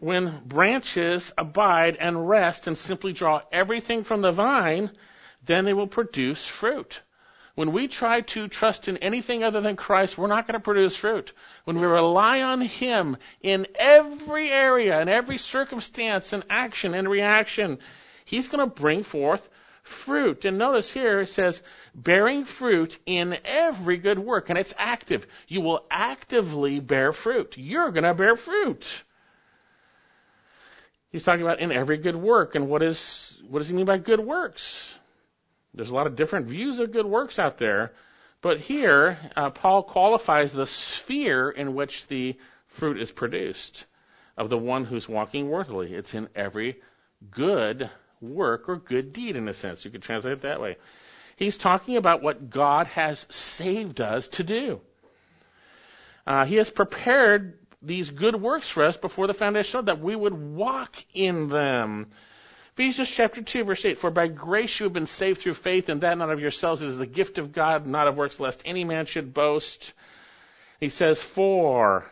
[0.00, 4.90] When branches abide and rest and simply draw everything from the vine,
[5.44, 7.00] then they will produce fruit.
[7.54, 10.96] When we try to trust in anything other than Christ, we're not going to produce
[10.96, 11.32] fruit.
[11.64, 17.78] When we rely on Him in every area, in every circumstance and action and reaction,
[18.24, 19.46] He's going to bring forth
[19.82, 20.44] fruit.
[20.44, 21.60] And notice here it says,
[21.94, 24.48] bearing fruit in every good work.
[24.48, 25.26] And it's active.
[25.48, 27.56] You will actively bear fruit.
[27.58, 29.02] You're going to bear fruit.
[31.10, 32.54] He's talking about in every good work.
[32.54, 34.94] And what is, what does he mean by good works?
[35.74, 37.92] There's a lot of different views of good works out there,
[38.42, 43.86] but here uh, Paul qualifies the sphere in which the fruit is produced
[44.36, 45.94] of the one who's walking worthily.
[45.94, 46.80] It's in every
[47.30, 47.88] good
[48.22, 49.84] work or good deed, in a sense.
[49.84, 50.76] You could translate it that way.
[51.36, 54.80] He's talking about what God has saved us to do.
[56.26, 60.34] Uh, he has prepared these good works for us before the foundation that we would
[60.34, 62.06] walk in them.
[62.74, 66.00] Ephesians chapter 2 verse 8, For by grace you have been saved through faith, and
[66.02, 68.84] that not of yourselves, it is the gift of God, not of works, lest any
[68.84, 69.92] man should boast.
[70.80, 72.10] He says, For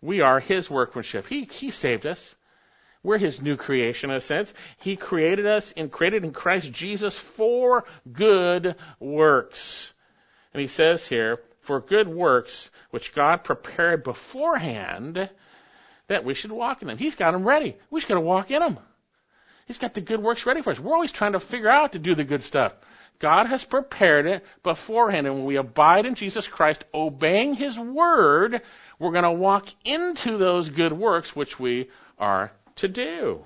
[0.00, 1.26] we are his workmanship.
[1.26, 2.34] He, he saved us.
[3.02, 4.52] We're his new creation in a sense.
[4.78, 9.92] He created us and created in Christ Jesus for good works.
[10.52, 15.30] And he says here, for good works which God prepared beforehand
[16.08, 16.98] that we should walk in them.
[16.98, 17.76] He's got them ready.
[17.90, 18.78] We just got to walk in them.
[19.66, 20.80] He's got the good works ready for us.
[20.80, 22.74] We're always trying to figure out to do the good stuff.
[23.20, 28.62] God has prepared it beforehand, and when we abide in Jesus Christ, obeying His word,
[28.98, 33.44] we're going to walk into those good works which we are to do.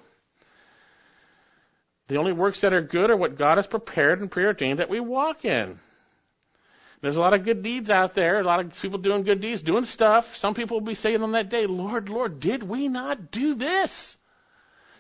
[2.09, 5.01] The only works that are good are what God has prepared and preordained that we
[5.01, 5.79] walk in.
[7.01, 9.63] There's a lot of good deeds out there, a lot of people doing good deeds,
[9.63, 10.37] doing stuff.
[10.37, 14.17] Some people will be saying on that day, Lord, Lord, did we not do this?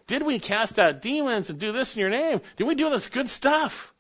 [0.07, 2.43] Did we cast out demons and do this in your name?
[2.57, 3.93] Did we do this good stuff?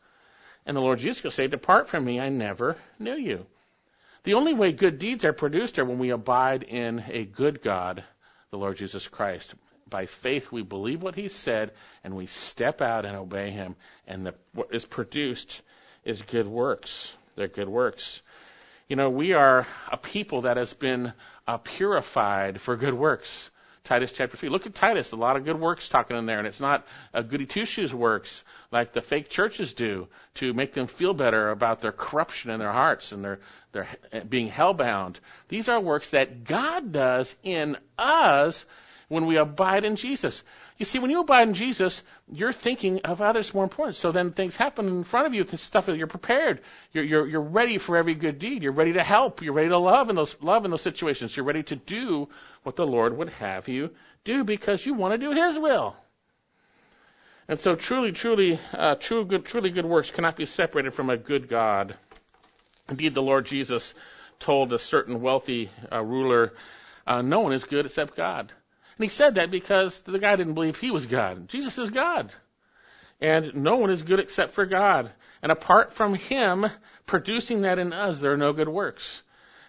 [0.66, 3.46] And the Lord Jesus will say, Depart from me, I never knew you.
[4.24, 8.04] The only way good deeds are produced are when we abide in a good God,
[8.50, 9.54] the Lord Jesus Christ.
[9.88, 13.76] By faith, we believe what He said, and we step out and obey Him.
[14.06, 15.62] And the, what is produced
[16.04, 17.12] is good works.
[17.36, 18.22] They're good works.
[18.88, 21.12] You know, we are a people that has been
[21.48, 23.50] uh, purified for good works.
[23.84, 24.48] Titus chapter 3.
[24.48, 27.22] Look at Titus, a lot of good works talking in there, and it's not a
[27.22, 31.82] goody two shoes works like the fake churches do to make them feel better about
[31.82, 33.40] their corruption in their hearts and their,
[33.72, 33.86] their
[34.26, 35.16] being hellbound.
[35.48, 38.64] These are works that God does in us
[39.14, 40.42] when we abide in Jesus.
[40.77, 43.96] You see, when you abide in Jesus, you're thinking of others more important.
[43.96, 46.61] So then things happen in front of you, stuff that you're prepared.
[46.92, 48.62] You're, you're, you're ready for every good deed.
[48.62, 49.40] You're ready to help.
[49.40, 51.37] You're ready to love in those, love in those situations.
[51.37, 52.29] You're ready to do
[52.64, 53.90] what the Lord would have you
[54.24, 55.96] do because you want to do His will.
[57.46, 61.16] And so truly, truly, uh, true good, truly good works cannot be separated from a
[61.16, 61.94] good God.
[62.88, 63.94] Indeed, the Lord Jesus
[64.40, 66.55] told a certain wealthy uh, ruler,
[67.07, 68.53] uh, no one is good except God.
[68.96, 71.48] And he said that because the guy didn't believe he was God.
[71.48, 72.33] Jesus is God.
[73.20, 75.12] And no one is good except for God.
[75.42, 76.66] And apart from him
[77.07, 79.22] producing that in us, there are no good works.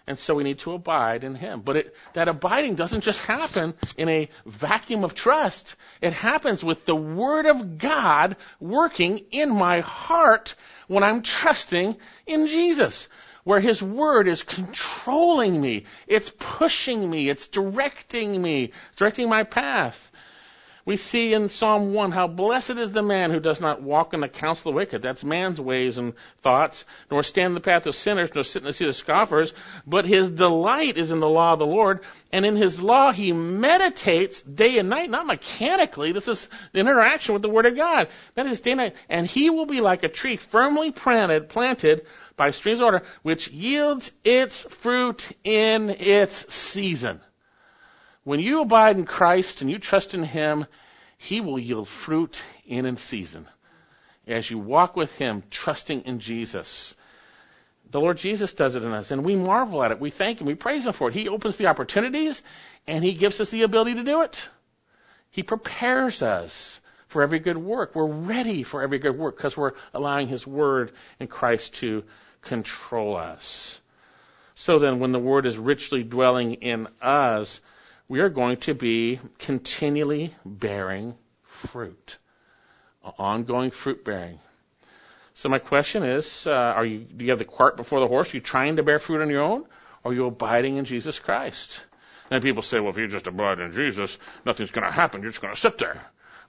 [0.06, 1.62] And so we need to abide in him.
[1.62, 5.74] But it, that abiding doesn't just happen in a vacuum of trust.
[6.00, 10.54] It happens with the Word of God working in my heart
[10.86, 13.08] when I'm trusting in Jesus
[13.46, 15.84] where His Word is controlling me.
[16.08, 17.30] It's pushing me.
[17.30, 20.10] It's directing me, directing my path.
[20.84, 24.20] We see in Psalm 1 how blessed is the man who does not walk in
[24.20, 25.00] the counsel of the wicked.
[25.00, 28.66] That's man's ways and thoughts, nor stand in the path of sinners, nor sit in
[28.66, 29.54] the seat of scoffers.
[29.86, 32.00] But his delight is in the law of the Lord,
[32.32, 36.10] and in his law he meditates day and night, not mechanically.
[36.10, 38.08] This is interaction with the Word of God.
[38.36, 38.96] Meditates day and night.
[39.08, 43.48] And he will be like a tree firmly planted, planted by streams of water, which
[43.48, 47.20] yields its fruit in its season.
[48.24, 50.66] When you abide in Christ and you trust in Him,
[51.16, 53.46] He will yield fruit in its season.
[54.26, 56.94] As you walk with Him, trusting in Jesus.
[57.90, 60.00] The Lord Jesus does it in us, and we marvel at it.
[60.00, 60.46] We thank Him.
[60.46, 61.14] We praise Him for it.
[61.14, 62.42] He opens the opportunities,
[62.86, 64.48] and He gives us the ability to do it.
[65.30, 67.94] He prepares us for every good work.
[67.94, 72.02] We're ready for every good work because we're allowing His Word in Christ to
[72.42, 73.78] control us.
[74.54, 77.60] So then, when the Word is richly dwelling in us,
[78.08, 82.16] we are going to be continually bearing fruit,
[83.18, 84.38] ongoing fruit bearing.
[85.34, 88.32] So my question is, uh, are you, do you have the cart before the horse?
[88.32, 89.64] Are you trying to bear fruit on your own?
[90.02, 91.78] Or are you abiding in Jesus Christ?
[92.30, 95.20] And people say, well, if you just abide in Jesus, nothing's going to happen.
[95.20, 96.00] You're just going to sit there.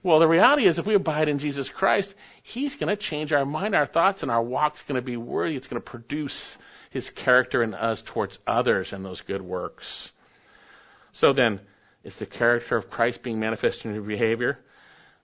[0.02, 3.44] Well, the reality is if we abide in Jesus Christ, He's going to change our
[3.44, 5.56] mind, our thoughts, and our walk's going to be worthy.
[5.56, 6.56] It's going to produce
[6.90, 10.10] His character in us towards others and those good works.
[11.12, 11.60] So then,
[12.04, 14.58] is the character of Christ being manifested in your behavior?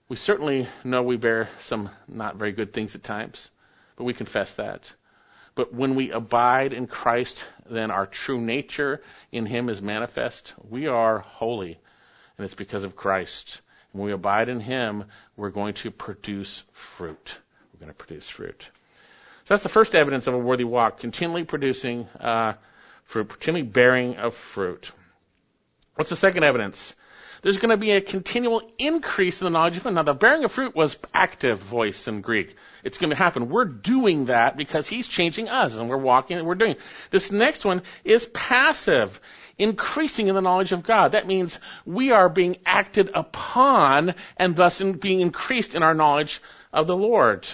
[0.09, 3.49] We certainly know we bear some not very good things at times,
[3.95, 4.91] but we confess that.
[5.55, 10.53] But when we abide in Christ, then our true nature in Him is manifest.
[10.69, 11.79] We are holy,
[12.37, 13.61] and it's because of Christ.
[13.95, 15.05] When we abide in Him,
[15.37, 17.33] we're going to produce fruit.
[17.73, 18.67] We're going to produce fruit.
[19.45, 22.55] So that's the first evidence of a worthy walk, continually producing uh,
[23.05, 24.91] fruit, continually bearing of fruit.
[25.95, 26.93] What's the second evidence?
[27.45, 29.93] There's going to be a continual increase in the knowledge of Him.
[29.93, 32.55] Now, the bearing of fruit was active voice in Greek.
[32.83, 33.49] It's going to happen.
[33.49, 36.77] We're doing that because He's changing us, and we're walking and we're doing.
[37.11, 39.19] This next one is passive,
[39.59, 41.11] increasing in the knowledge of God.
[41.11, 46.41] That means we are being acted upon, and thus in being increased in our knowledge
[46.73, 47.47] of the Lord.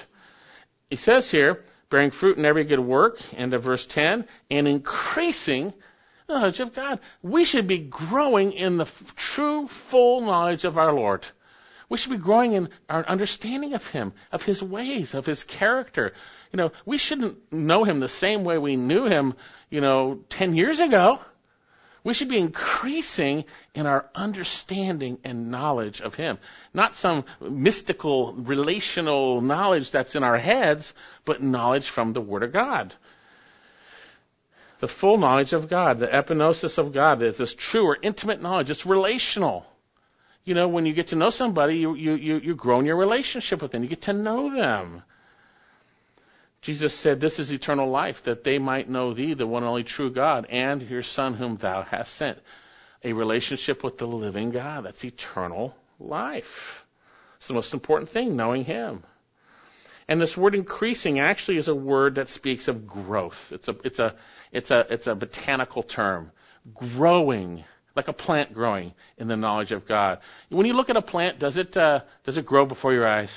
[0.89, 5.73] He says here, bearing fruit in every good work, end of verse 10, and increasing
[6.31, 6.99] knowledge of God.
[7.21, 11.25] We should be growing in the f- true, full knowledge of our Lord.
[11.89, 16.13] We should be growing in our understanding of Him, of His ways, of His character.
[16.51, 19.35] You know, we shouldn't know Him the same way we knew Him,
[19.69, 21.19] you know, 10 years ago.
[22.03, 23.43] We should be increasing
[23.75, 26.39] in our understanding and knowledge of Him.
[26.73, 30.93] Not some mystical, relational knowledge that's in our heads,
[31.25, 32.95] but knowledge from the Word of God
[34.81, 38.71] the full knowledge of God, the epignosis of God, this true or intimate knowledge.
[38.71, 39.63] It's relational.
[40.43, 42.95] You know, when you get to know somebody, you, you, you, you grow in your
[42.95, 43.83] relationship with them.
[43.83, 45.03] You get to know them.
[46.63, 49.83] Jesus said, This is eternal life, that they might know thee, the one and only
[49.83, 52.39] true God, and your Son whom thou hast sent.
[53.03, 54.85] A relationship with the living God.
[54.85, 56.83] That's eternal life.
[57.37, 59.03] It's the most important thing, knowing Him.
[60.07, 63.51] And this word increasing actually is a word that speaks of growth.
[63.51, 64.15] It's a, it's a,
[64.51, 66.31] it's a, it's a botanical term.
[66.73, 67.63] Growing,
[67.95, 70.19] like a plant growing in the knowledge of God.
[70.49, 73.31] When you look at a plant, does it, uh, does it grow before your eyes?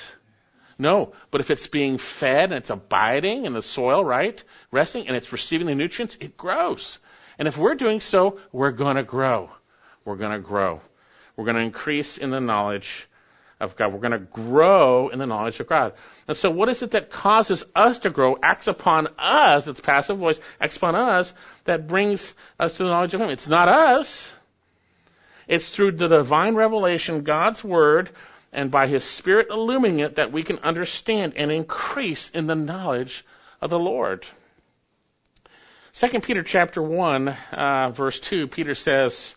[0.77, 1.13] No.
[1.31, 4.41] But if it's being fed and it's abiding in the soil, right?
[4.71, 6.97] Resting and it's receiving the nutrients, it grows.
[7.39, 9.49] And if we're doing so, we're to grow.
[10.03, 10.81] We're to grow.
[11.35, 13.07] We're to increase in the knowledge
[13.59, 13.93] of God.
[13.93, 15.93] We're going to grow in the knowledge of God.
[16.27, 20.17] And so what is it that causes us to grow, acts upon us, it's passive
[20.17, 21.33] voice, acts upon us,
[21.65, 23.29] that brings us to the knowledge of Him?
[23.29, 24.31] It's not us.
[25.47, 28.09] It's through the divine revelation, God's Word,
[28.51, 33.25] and by His Spirit illumining it that we can understand and increase in the knowledge
[33.61, 34.25] of the Lord.
[35.93, 39.35] Second Peter chapter 1, uh, verse 2, Peter says,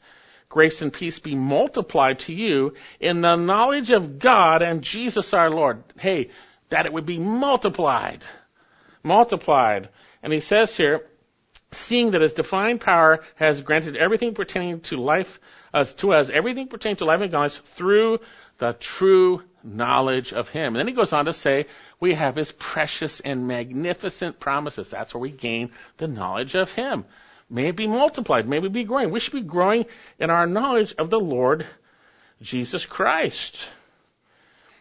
[0.48, 5.50] grace and peace be multiplied to you in the knowledge of God and Jesus our
[5.50, 5.82] Lord.
[5.98, 6.30] Hey,
[6.70, 8.24] that it would be multiplied.
[9.02, 9.88] Multiplied.
[10.22, 11.06] And he says here,
[11.70, 15.38] seeing that his divine power has granted everything pertaining to life,
[15.72, 18.20] as to us, everything pertaining to life and godliness through
[18.56, 20.68] the true knowledge of him.
[20.68, 21.66] And then he goes on to say,
[22.00, 24.88] we have his precious and magnificent promises.
[24.88, 27.04] That's where we gain the knowledge of him.
[27.50, 28.46] May it be multiplied.
[28.46, 29.10] May we be growing.
[29.10, 29.86] We should be growing
[30.18, 31.66] in our knowledge of the Lord
[32.42, 33.66] Jesus Christ.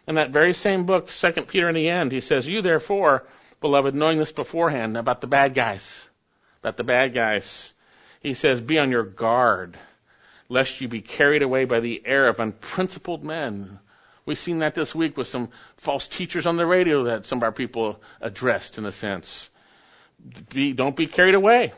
[0.06, 3.24] In that very same book, Second Peter in the end, he says, You therefore,
[3.60, 6.02] beloved, knowing this beforehand about the bad guys,
[6.62, 7.72] about the bad guys,
[8.20, 9.78] he says, Be on your guard,
[10.48, 13.78] lest you be carried away by the air of unprincipled men.
[14.26, 17.44] We've seen that this week with some false teachers on the radio that some of
[17.44, 19.48] our people addressed in a sense.
[20.50, 21.72] Be, don't be carried away.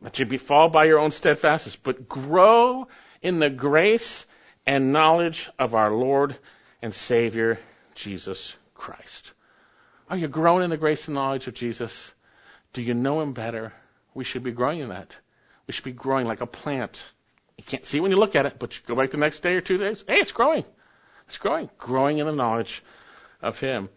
[0.00, 2.88] Let you be fall by your own steadfastness, but grow
[3.22, 4.26] in the grace
[4.66, 6.36] and knowledge of our Lord
[6.82, 7.58] and Savior,
[7.94, 9.32] Jesus Christ.
[10.08, 12.12] Are you growing in the grace and knowledge of Jesus?
[12.74, 13.72] Do you know Him better?
[14.12, 15.16] We should be growing in that.
[15.66, 17.02] We should be growing like a plant.
[17.56, 19.40] You can't see it when you look at it, but you go back the next
[19.40, 20.04] day or two days.
[20.06, 20.64] Hey, it's growing.
[21.26, 21.70] It's growing.
[21.78, 22.82] Growing in the knowledge
[23.40, 23.88] of Him.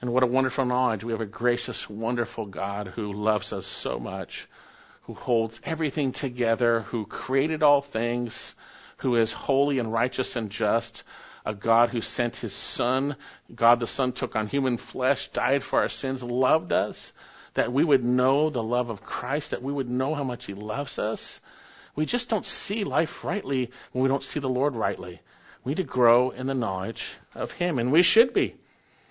[0.00, 1.04] And what a wonderful knowledge.
[1.04, 4.48] We have a gracious, wonderful God who loves us so much
[5.04, 8.54] who holds everything together, who created all things,
[8.98, 11.02] who is holy and righteous and just,
[11.44, 13.16] a God who sent his Son.
[13.54, 17.12] God the Son took on human flesh, died for our sins, loved us,
[17.52, 20.54] that we would know the love of Christ, that we would know how much he
[20.54, 21.40] loves us.
[21.94, 25.20] We just don't see life rightly when we don't see the Lord rightly.
[25.64, 28.56] We need to grow in the knowledge of him, and we should be.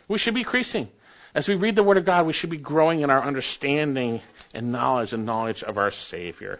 [0.07, 0.89] We should be increasing.
[1.36, 4.21] As we read the Word of God, we should be growing in our understanding
[4.53, 6.59] and knowledge and knowledge of our Savior.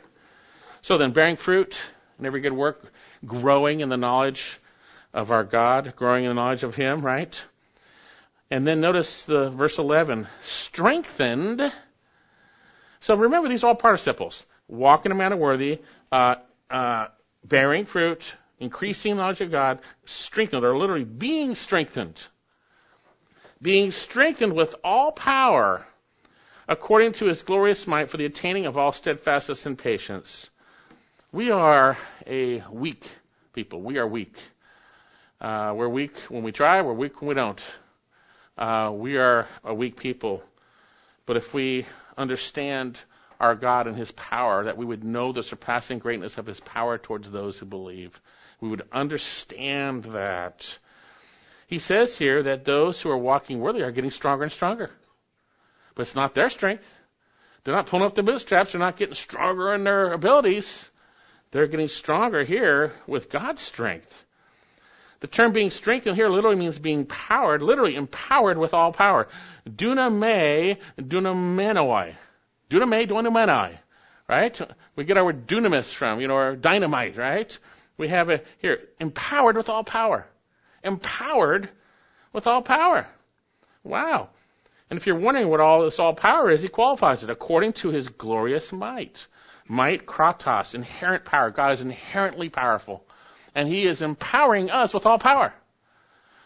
[0.82, 1.78] So then, bearing fruit
[2.18, 2.92] in every good work,
[3.24, 4.60] growing in the knowledge
[5.14, 7.40] of our God, growing in the knowledge of Him, right?
[8.50, 11.62] And then notice the verse 11, strengthened.
[13.00, 14.46] So remember, these are all participles.
[14.68, 16.36] Walk in a manner worthy, uh,
[16.70, 17.08] uh,
[17.44, 22.26] bearing fruit, increasing knowledge of God, strengthened, or literally being strengthened.
[23.64, 25.88] Being strengthened with all power
[26.68, 30.50] according to his glorious might for the attaining of all steadfastness and patience.
[31.32, 31.98] We are
[32.28, 33.10] a weak
[33.54, 33.82] people.
[33.82, 34.36] We are weak.
[35.40, 37.62] Uh, we're weak when we try, we're weak when we don't.
[38.58, 40.44] Uh, we are a weak people.
[41.26, 41.86] But if we
[42.18, 42.98] understand
[43.40, 46.98] our God and His power, that we would know the surpassing greatness of His power
[46.98, 48.20] towards those who believe.
[48.60, 50.78] We would understand that.
[51.74, 54.92] He says here that those who are walking worthy are getting stronger and stronger.
[55.96, 56.88] But it's not their strength.
[57.64, 58.74] They're not pulling up their bootstraps.
[58.74, 60.88] They're not getting stronger in their abilities.
[61.50, 64.14] They're getting stronger here with God's strength.
[65.22, 69.28] The term being strengthened here literally means being powered, literally empowered with all power.
[69.68, 72.14] Duname, dunamenoi.
[72.70, 73.80] Duname, dunamenoi.
[74.30, 74.62] Right?
[74.96, 77.58] We get our word dunamis from, you know, our dynamite, right?
[77.98, 80.28] We have it here, empowered with all power.
[80.84, 81.70] Empowered
[82.32, 83.08] with all power.
[83.84, 84.30] Wow.
[84.90, 87.90] And if you're wondering what all this all power is, he qualifies it according to
[87.90, 89.26] his glorious might.
[89.68, 91.50] Might, kratos, inherent power.
[91.50, 93.06] God is inherently powerful
[93.56, 95.54] and He is empowering us with all power.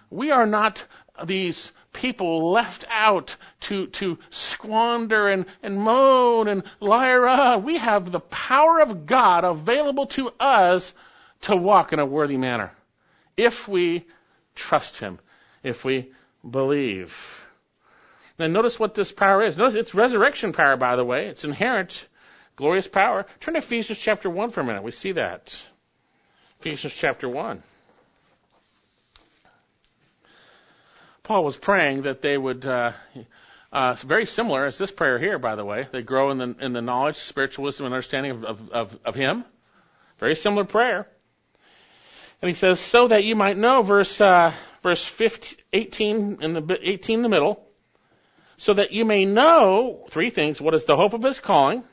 [0.10, 0.84] We are not
[1.24, 7.58] these people left out to, to squander and, and moan and lyra.
[7.58, 10.94] We have the power of God available to us
[11.42, 12.72] to walk in a worthy manner.
[13.36, 14.06] If we
[14.58, 15.20] trust Him,
[15.64, 16.12] if we
[16.50, 17.16] believe.
[18.38, 19.58] Now notice what this power is.
[19.58, 21.28] Notice it's resurrection power, by the way.
[21.28, 22.08] It's inherent,
[22.56, 23.26] glorious power.
[23.40, 24.84] Turn to Ephesians chapter 1 for a minute.
[24.84, 25.60] We see that.
[26.60, 27.64] Ephesians chapter 1.
[31.24, 32.94] Paul was praying that they would, uh,
[33.72, 35.88] uh, very similar as this prayer here, by the way.
[35.92, 39.16] They grow in the, in the knowledge, spiritual wisdom, and understanding of, of, of, of
[39.16, 39.44] Him.
[40.20, 41.08] Very similar prayer.
[42.42, 46.80] And he says, so that you might know, verse, uh, verse 15, 18 in the,
[46.82, 47.66] 18 in the middle,
[48.58, 50.62] so that you may know three things.
[50.62, 51.84] What is the hope of his calling?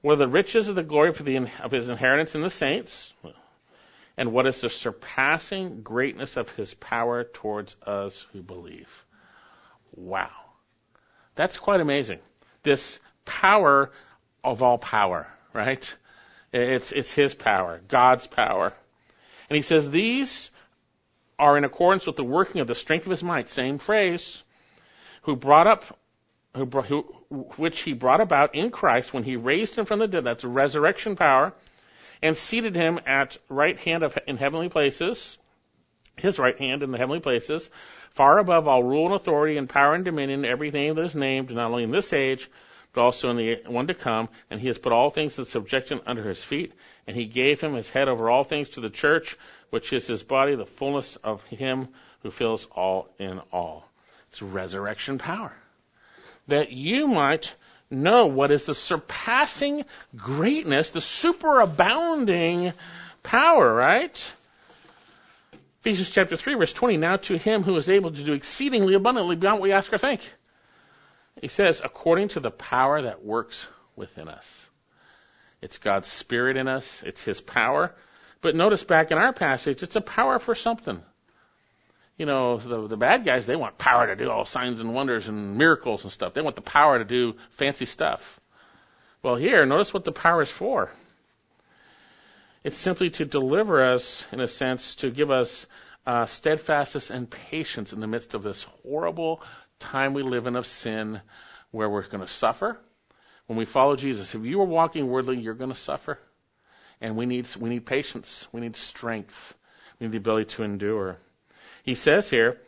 [0.00, 3.12] What are the riches of the glory the, of his inheritance in the saints?
[4.20, 8.86] and what is the surpassing greatness of his power towards us who believe.
[9.92, 10.28] Wow.
[11.36, 12.18] That's quite amazing.
[12.62, 13.90] This power
[14.44, 15.90] of all power, right?
[16.52, 18.74] It's, it's his power, God's power.
[19.50, 20.50] And he says these
[21.38, 24.42] are in accordance with the working of the strength of his might, same phrase,
[25.22, 25.98] who brought up,
[26.54, 27.02] who, who,
[27.56, 30.24] which he brought about in Christ when he raised him from the dead.
[30.24, 31.52] That's resurrection power
[32.22, 35.36] and seated him at right hand of, in heavenly places,
[36.16, 37.70] his right hand in the heavenly places,
[38.10, 41.50] far above all rule and authority and power and dominion, every name that is named,
[41.50, 42.48] not only in this age,
[42.92, 44.28] but also in the one to come.
[44.50, 46.72] And he has put all things in subjection under his feet.
[47.06, 49.36] And he gave him his head over all things to the church,
[49.70, 51.88] which is his body, the fullness of him
[52.22, 53.88] who fills all in all.
[54.30, 55.52] It's resurrection power.
[56.48, 57.54] That you might
[57.90, 59.84] know what is the surpassing
[60.16, 62.72] greatness, the superabounding
[63.22, 64.30] power, right?
[65.80, 66.98] Ephesians chapter 3, verse 20.
[66.98, 69.98] Now to him who is able to do exceedingly abundantly beyond what we ask or
[69.98, 70.20] think.
[71.40, 73.66] He says, according to the power that works
[73.96, 74.68] within us.
[75.62, 77.94] It's God's Spirit in us, it's His power.
[78.40, 81.02] But notice back in our passage, it's a power for something
[82.20, 85.26] you know, the, the bad guys, they want power to do all signs and wonders
[85.26, 86.34] and miracles and stuff.
[86.34, 88.38] They want the power to do fancy stuff.
[89.22, 90.90] Well, here, notice what the power is for.
[92.62, 95.64] It's simply to deliver us, in a sense, to give us
[96.06, 99.42] uh, steadfastness and patience in the midst of this horrible
[99.80, 101.20] time we live in of sin
[101.70, 102.78] where we're going to suffer.
[103.46, 106.18] When we follow Jesus, if you are walking worldly, you're going to suffer.
[107.00, 108.46] And we need, we need patience.
[108.52, 109.54] We need strength.
[109.98, 111.16] We need the ability to endure.
[111.82, 112.58] He says here,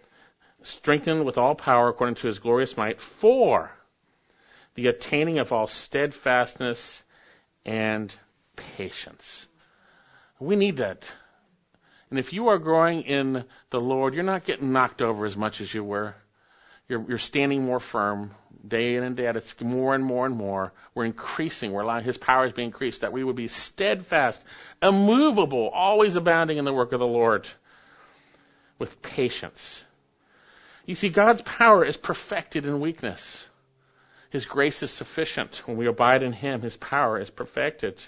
[0.62, 3.70] strengthened with all power according to his glorious might for
[4.74, 7.02] the attaining of all steadfastness
[7.64, 8.14] and
[8.56, 9.46] patience.
[10.38, 11.04] We need that.
[12.10, 15.60] And if you are growing in the Lord, you're not getting knocked over as much
[15.60, 16.14] as you were.
[16.92, 18.32] You're, you're standing more firm
[18.68, 19.36] day in and day out.
[19.36, 20.74] It's more and more and more.
[20.94, 21.72] We're increasing.
[21.72, 24.42] We're allowing His power to be increased, that we would be steadfast,
[24.82, 27.48] immovable, always abounding in the work of the Lord
[28.78, 29.82] with patience.
[30.84, 33.42] You see, God's power is perfected in weakness.
[34.28, 35.62] His grace is sufficient.
[35.64, 38.02] When we abide in Him, His power is perfected.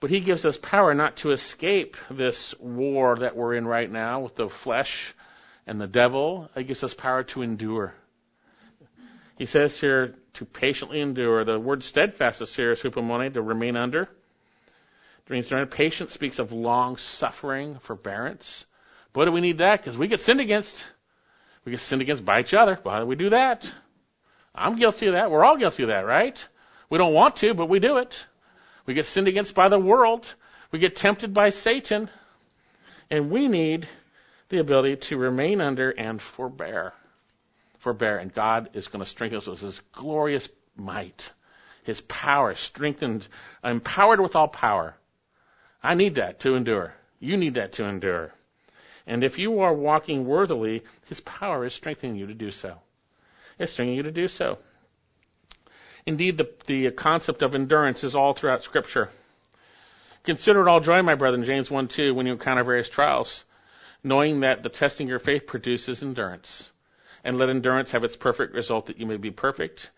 [0.00, 4.22] But He gives us power not to escape this war that we're in right now
[4.22, 5.14] with the flesh
[5.66, 6.50] and the devil.
[6.54, 7.94] He gives us power to endure.
[9.36, 11.44] He says here to patiently endure.
[11.44, 14.08] The word steadfast is here is hupomone, to remain under.
[15.26, 18.66] Patience speaks of long suffering, forbearance.
[19.12, 19.80] But do we need that?
[19.80, 20.76] Because we get sinned against.
[21.64, 22.78] We get sinned against by each other.
[22.82, 23.70] Why do we do that?
[24.54, 25.30] I'm guilty of that.
[25.30, 26.46] We're all guilty of that, right?
[26.90, 28.24] We don't want to, but we do it.
[28.86, 30.32] We get sinned against by the world.
[30.70, 32.10] We get tempted by Satan.
[33.10, 33.88] And we need
[34.54, 36.92] the ability to remain under and forbear.
[37.80, 38.18] Forbear.
[38.18, 41.30] And God is going to strengthen us with His glorious might,
[41.82, 43.26] His power, strengthened,
[43.64, 44.96] empowered with all power.
[45.82, 46.94] I need that to endure.
[47.18, 48.32] You need that to endure.
[49.06, 52.78] And if you are walking worthily, His power is strengthening you to do so.
[53.58, 54.58] It's strengthening you to do so.
[56.06, 59.10] Indeed, the, the concept of endurance is all throughout Scripture.
[60.22, 63.44] Consider it all joy, my brethren, James 1 2, when you encounter various trials,
[64.04, 66.70] knowing that the testing of your faith produces endurance.
[67.24, 69.90] And let endurance have its perfect result that you may be perfect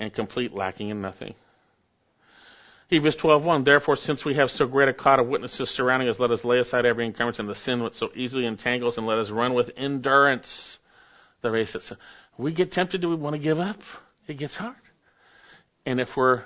[0.00, 1.34] and complete, lacking in nothing.
[2.88, 6.30] Hebrews 12:1 Therefore since we have so great a cloud of witnesses surrounding us let
[6.30, 9.30] us lay aside every encumbrance and the sin which so easily entangles and let us
[9.30, 10.78] run with endurance
[11.40, 11.96] the race that
[12.36, 13.80] we get tempted do we want to give up
[14.26, 14.76] it gets hard
[15.86, 16.42] and if we're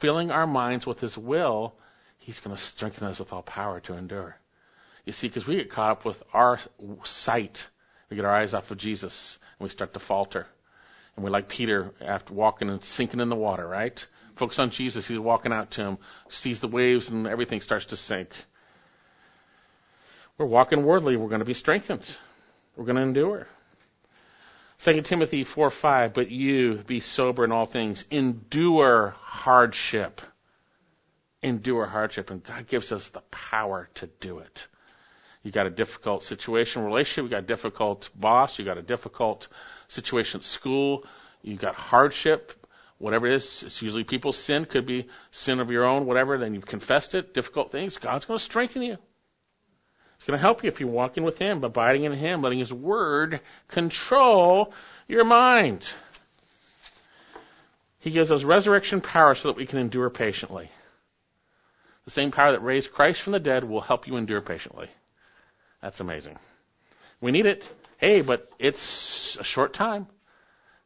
[0.00, 1.72] filling our minds with his will
[2.18, 4.36] he's going to strengthen us with all power to endure
[5.04, 6.58] you see because we get caught up with our
[7.04, 7.66] sight
[8.10, 10.46] we get our eyes off of Jesus and we start to falter
[11.16, 15.06] and we're like Peter after walking and sinking in the water right Focus on Jesus.
[15.06, 15.98] He's walking out to him,
[16.30, 18.30] sees the waves, and everything starts to sink.
[20.38, 21.16] We're walking worldly.
[21.16, 22.04] We're going to be strengthened.
[22.76, 23.46] We're going to endure.
[24.80, 30.20] 2 Timothy 4 5, but you be sober in all things, endure hardship.
[31.42, 34.66] Endure hardship, and God gives us the power to do it.
[35.42, 39.48] You got a difficult situation, relationship, you got a difficult boss, you got a difficult
[39.88, 41.04] situation at school,
[41.42, 42.52] you got hardship,
[42.98, 46.54] whatever it is, it's usually people's sin, could be sin of your own, whatever, then
[46.54, 48.96] you've confessed it, difficult things, God's going to strengthen you.
[50.22, 52.72] It's going to help you if you're walking with Him, abiding in Him, letting His
[52.72, 54.72] Word control
[55.08, 55.84] your mind.
[57.98, 60.70] He gives us resurrection power so that we can endure patiently.
[62.04, 64.88] The same power that raised Christ from the dead will help you endure patiently.
[65.82, 66.38] That's amazing.
[67.20, 67.68] We need it.
[67.98, 70.06] Hey, but it's a short time.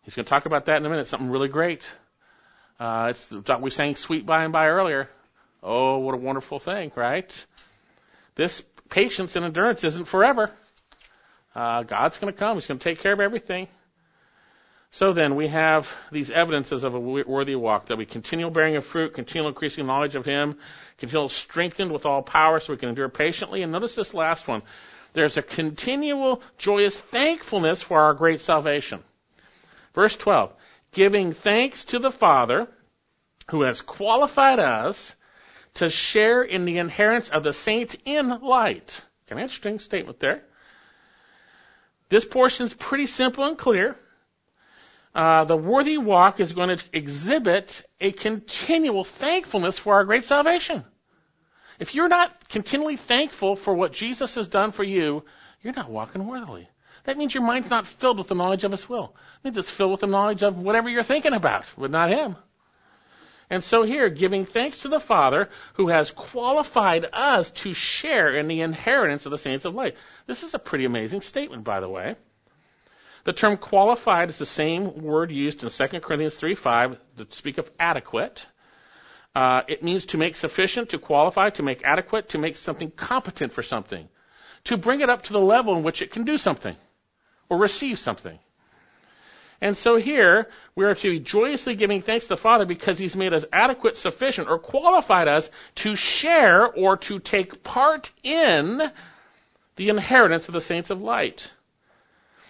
[0.03, 1.83] He's going to talk about that in a minute, something really great.
[2.81, 3.31] Uh, it's
[3.61, 5.09] we sang "Sweet By and By" earlier.
[5.63, 7.47] Oh, what a wonderful thing, right?
[8.35, 10.51] This patience and endurance isn't forever.
[11.55, 12.57] Uh, God's going to come.
[12.57, 13.69] He's going to take care of everything.
[14.97, 18.87] So then, we have these evidences of a worthy walk that we continue bearing of
[18.87, 20.57] fruit, continual increasing knowledge of Him,
[20.97, 23.61] continual strengthened with all power, so we can endure patiently.
[23.61, 24.63] And notice this last one:
[25.13, 29.05] there's a continual joyous thankfulness for our great salvation.
[29.95, 30.55] Verse 12
[30.93, 32.67] giving thanks to the Father
[33.51, 35.15] who has qualified us
[35.75, 39.03] to share in the inheritance of the saints in light.
[39.29, 40.43] An interesting statement there.
[42.09, 43.95] This portion is pretty simple and clear.
[45.17, 50.85] Uh, the worthy walk is going to exhibit a continual thankfulness for our great salvation.
[51.79, 55.25] If you're not continually thankful for what Jesus has done for you,
[55.63, 56.69] you're not walking worthily.
[57.05, 59.17] That means your mind's not filled with the knowledge of His will.
[59.39, 62.37] It means it's filled with the knowledge of whatever you're thinking about, but not Him.
[63.49, 68.49] And so here, giving thanks to the Father who has qualified us to share in
[68.49, 69.97] the inheritance of the saints of light.
[70.27, 72.17] This is a pretty amazing statement, by the way.
[73.27, 77.69] The term qualified is the same word used in 2 Corinthians 3:5 to speak of
[77.77, 78.47] adequate.
[79.35, 83.53] Uh, it means to make sufficient, to qualify, to make adequate, to make something competent
[83.53, 84.09] for something,
[84.63, 86.77] to bring it up to the level in which it can do something
[87.49, 88.39] or receive something.
[89.61, 93.17] And so here, we are to be joyously giving thanks to the Father because He's
[93.17, 95.51] made us adequate, sufficient, or qualified us
[95.83, 98.93] to share or to take part in
[99.75, 101.51] the inheritance of the saints of light.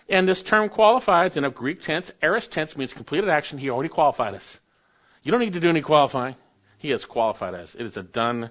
[0.08, 3.58] And this term qualified in a Greek tense, aorist tense means completed action.
[3.58, 4.58] He already qualified us.
[5.22, 6.36] You don't need to do any qualifying.
[6.78, 7.74] He has qualified us.
[7.74, 8.50] It is a done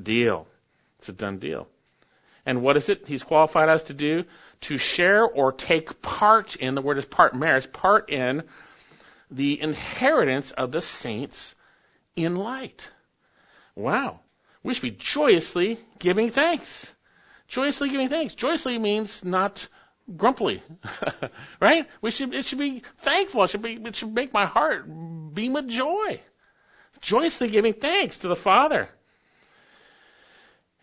[0.00, 0.46] deal.
[0.98, 1.66] It's a done deal.
[2.46, 4.24] And what is it he's qualified us to do?
[4.62, 8.44] To share or take part in, the word is part, marriage, part in
[9.30, 11.54] the inheritance of the saints
[12.14, 12.86] in light.
[13.74, 14.20] Wow.
[14.62, 16.92] We should be joyously giving thanks.
[17.48, 18.34] Joyously giving thanks.
[18.34, 19.66] Joyously means not
[20.16, 20.62] grumpily,
[21.60, 21.88] right?
[22.00, 23.44] We should, it should be thankful.
[23.44, 26.20] It should be, it should make my heart beam with joy.
[27.00, 28.88] Joyously giving thanks to the Father.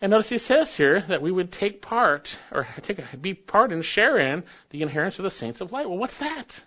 [0.02, 3.84] And notice he says here that we would take part, or take, be part and
[3.84, 5.88] share in the inheritance of the saints of light.
[5.88, 6.64] Well, what's that?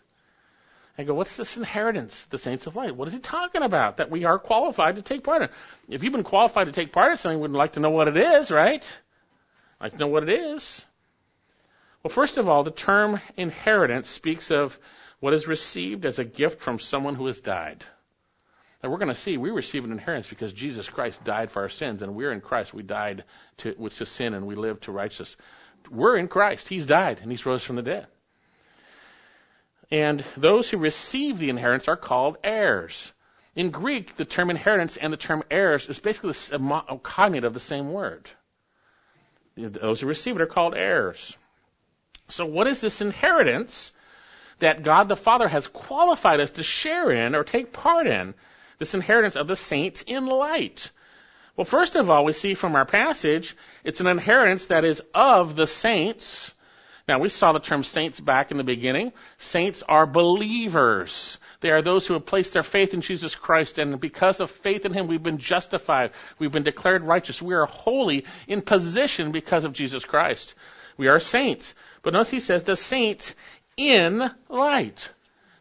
[0.96, 2.96] I go, what's this inheritance, the saints of light?
[2.96, 3.98] What is he talking about?
[3.98, 5.50] That we are qualified to take part in.
[5.90, 8.18] If you've been qualified to take part in something, we'd like to know what it
[8.18, 8.86] is, right?
[9.82, 10.86] Like to know what it is.
[12.04, 14.78] Well, first of all, the term inheritance speaks of
[15.22, 17.86] what is received as a gift from someone who has died.
[18.84, 21.70] Now we're going to see we receive an inheritance because Jesus Christ died for our
[21.70, 22.74] sins, and we're in Christ.
[22.74, 23.24] We died
[23.60, 25.38] to, to sin and we live to righteousness.
[25.90, 26.68] We're in Christ.
[26.68, 28.08] He's died and He's rose from the dead.
[29.90, 33.14] And those who receive the inheritance are called heirs.
[33.56, 37.60] In Greek, the term inheritance and the term heirs is basically a cognate of the
[37.62, 38.30] same word.
[39.56, 41.38] Those who receive it are called heirs.
[42.30, 43.92] So what is this inheritance
[44.60, 48.34] that God the Father has qualified us to share in or take part in?
[48.80, 50.90] This inheritance of the saints in light.
[51.56, 55.56] Well, first of all, we see from our passage, it's an inheritance that is of
[55.56, 56.54] the saints.
[57.08, 59.12] Now, we saw the term saints back in the beginning.
[59.38, 61.38] Saints are believers.
[61.60, 64.86] They are those who have placed their faith in Jesus Christ, and because of faith
[64.86, 66.12] in Him, we've been justified.
[66.40, 67.42] We've been declared righteous.
[67.42, 70.56] We are holy in position because of Jesus Christ.
[70.98, 71.74] We are saints.
[72.04, 73.34] But notice he says the saints
[73.78, 75.10] in light.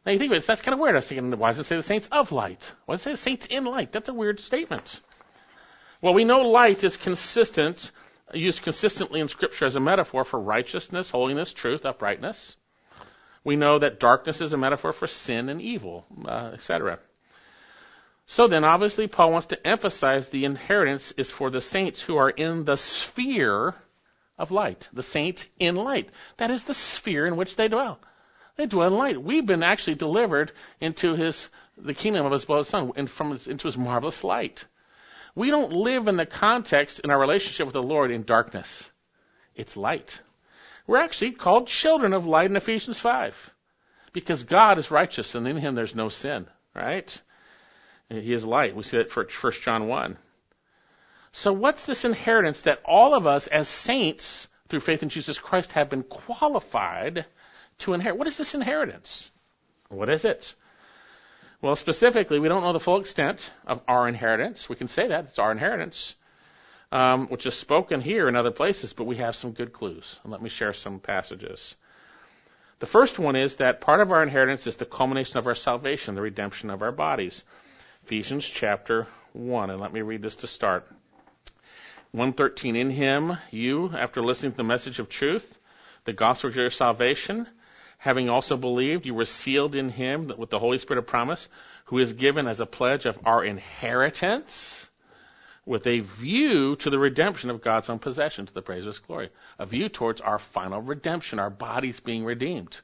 [0.04, 0.96] Now you think about it, that's kind of weird.
[0.96, 2.60] I was thinking, why does it say the saints of light?
[2.84, 3.92] Why does it say saints in light?
[3.92, 5.00] That's a weird statement.
[6.00, 7.92] Well, we know light is consistent,
[8.34, 12.56] used consistently in Scripture as a metaphor for righteousness, holiness, truth, uprightness.
[13.44, 16.98] We know that darkness is a metaphor for sin and evil, uh, etc.
[18.26, 22.30] So then, obviously, Paul wants to emphasize the inheritance is for the saints who are
[22.30, 23.74] in the sphere
[24.38, 26.08] of light, the saints in light.
[26.36, 27.98] That is the sphere in which they dwell.
[28.56, 29.22] They dwell in light.
[29.22, 33.46] We've been actually delivered into his, the kingdom of his beloved son, and from his,
[33.46, 34.64] into his marvelous light.
[35.34, 38.88] We don't live in the context in our relationship with the Lord in darkness.
[39.54, 40.20] It's light.
[40.86, 43.50] We're actually called children of light in Ephesians 5.
[44.12, 47.20] Because God is righteous and in him there's no sin, right?
[48.10, 48.76] He is light.
[48.76, 50.18] We see that for 1 John 1.
[51.32, 55.72] So what's this inheritance that all of us as saints through faith in Jesus Christ
[55.72, 57.24] have been qualified
[57.78, 58.18] to inherit?
[58.18, 59.30] What is this inheritance?
[59.88, 60.54] What is it?
[61.62, 64.68] Well, specifically, we don't know the full extent of our inheritance.
[64.68, 66.14] We can say that it's our inheritance,
[66.90, 70.16] um, which is spoken here in other places, but we have some good clues.
[70.24, 71.74] And let me share some passages.
[72.80, 76.16] The first one is that part of our inheritance is the culmination of our salvation,
[76.16, 77.44] the redemption of our bodies.
[78.04, 79.70] Ephesians chapter 1.
[79.70, 80.84] And let me read this to start.
[82.12, 85.58] 113 in him you after listening to the message of truth
[86.04, 87.46] the gospel of your salvation
[87.96, 91.48] having also believed you were sealed in him with the holy spirit of promise
[91.86, 94.86] who is given as a pledge of our inheritance
[95.64, 98.98] with a view to the redemption of God's own possession to the praise of his
[98.98, 99.30] glory.
[99.58, 102.80] A view towards our final redemption our bodies being redeemed.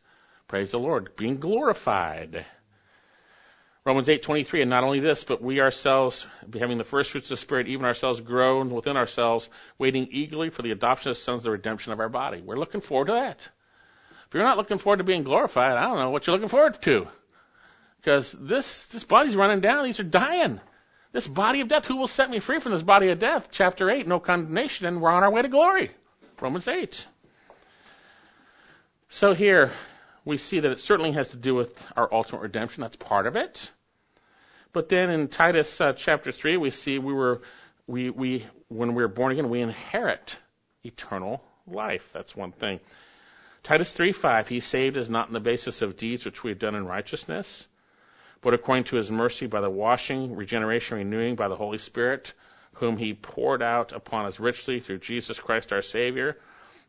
[0.47, 1.16] Praise the lord.
[1.16, 2.47] Being glorified
[3.85, 7.37] Romans 8:23 and not only this but we ourselves having the first fruits of the
[7.37, 9.49] spirit even ourselves grown within ourselves
[9.79, 12.43] waiting eagerly for the adoption of sons the redemption of our body.
[12.45, 13.41] We're looking forward to that.
[13.41, 16.81] If you're not looking forward to being glorified, I don't know what you're looking forward
[16.83, 17.09] to.
[17.97, 20.61] Because this this body's running down, these are dying.
[21.12, 23.49] This body of death, who will set me free from this body of death?
[23.51, 25.91] Chapter 8, no condemnation, and we're on our way to glory.
[26.41, 27.07] Romans 8.
[29.09, 29.72] So here,
[30.24, 32.82] we see that it certainly has to do with our ultimate redemption.
[32.82, 33.70] That's part of it.
[34.72, 37.42] But then in Titus uh, chapter 3, we see we were,
[37.86, 40.36] we, we, when we are born again, we inherit
[40.84, 42.08] eternal life.
[42.12, 42.80] That's one thing.
[43.62, 46.74] Titus 3:5, He saved us not on the basis of deeds which we have done
[46.74, 47.66] in righteousness,
[48.40, 52.32] but according to His mercy by the washing, regeneration, renewing by the Holy Spirit,
[52.74, 56.38] whom He poured out upon us richly through Jesus Christ our Savior,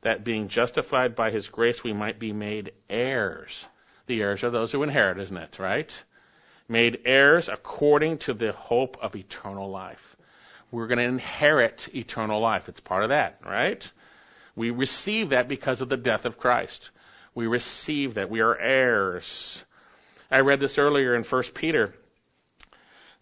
[0.02, 3.66] that being justified by His grace we might be made heirs.
[4.08, 5.60] The heirs are those who inherit, isn't it?
[5.60, 5.91] Right?
[6.70, 10.16] made heirs according to the hope of eternal life.
[10.72, 12.70] We're going to inherit eternal life.
[12.70, 13.91] It's part of that, right?
[14.56, 16.91] We receive that because of the death of Christ.
[17.34, 18.30] We receive that.
[18.30, 19.64] We are heirs.
[20.30, 21.95] I read this earlier in 1 Peter.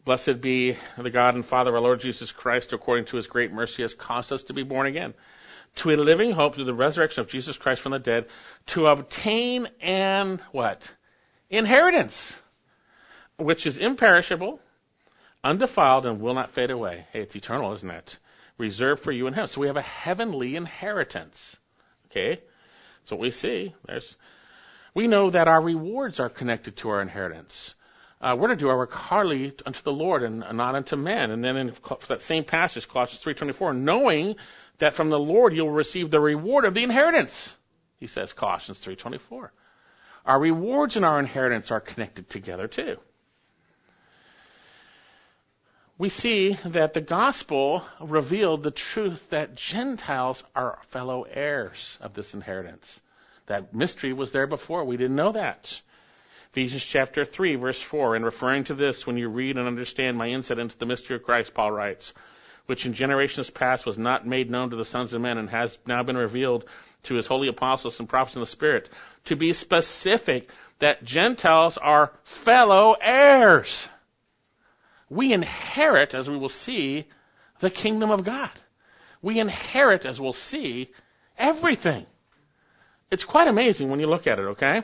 [0.03, 3.53] Blessed be the God and Father of our Lord Jesus Christ, according to his great
[3.53, 5.13] mercy, has caused us to be born again
[5.77, 8.27] to a living hope through the resurrection of Jesus Christ from the dead,
[8.67, 10.89] to obtain an what?
[11.49, 12.35] Inheritance
[13.37, 14.59] which is imperishable,
[15.43, 17.05] undefiled, and will not fade away.
[17.13, 18.17] Hey, it's eternal, isn't it?
[18.57, 19.47] Reserved for you in heaven.
[19.47, 21.55] So we have a heavenly inheritance.
[22.07, 22.41] Okay?
[23.01, 23.75] That's what we see.
[23.85, 24.15] There's,
[24.95, 27.75] we know that our rewards are connected to our inheritance.
[28.19, 31.29] Uh, we're to do our work heartily unto the Lord and not unto men.
[31.29, 31.73] And then in
[32.07, 34.35] that same passage, Colossians 3.24, knowing
[34.79, 37.53] that from the Lord you'll receive the reward of the inheritance.
[37.99, 39.49] He says, Colossians 3.24.
[40.25, 42.97] Our rewards and our inheritance are connected together too.
[45.97, 52.35] We see that the gospel revealed the truth that Gentiles are fellow heirs of this
[52.35, 53.01] inheritance.
[53.47, 54.85] That mystery was there before.
[54.85, 55.81] We didn't know that.
[56.51, 60.27] Ephesians chapter 3 verse 4, in referring to this, when you read and understand my
[60.27, 62.13] insight into the mystery of Christ, Paul writes,
[62.67, 65.77] which in generations past was not made known to the sons of men and has
[65.85, 66.65] now been revealed
[67.03, 68.89] to his holy apostles and prophets in the Spirit.
[69.25, 70.49] To be specific,
[70.79, 73.87] that Gentiles are fellow heirs.
[75.09, 77.07] We inherit, as we will see,
[77.59, 78.51] the kingdom of God.
[79.21, 80.91] We inherit, as we'll see,
[81.37, 82.05] everything.
[83.09, 84.83] It's quite amazing when you look at it, okay?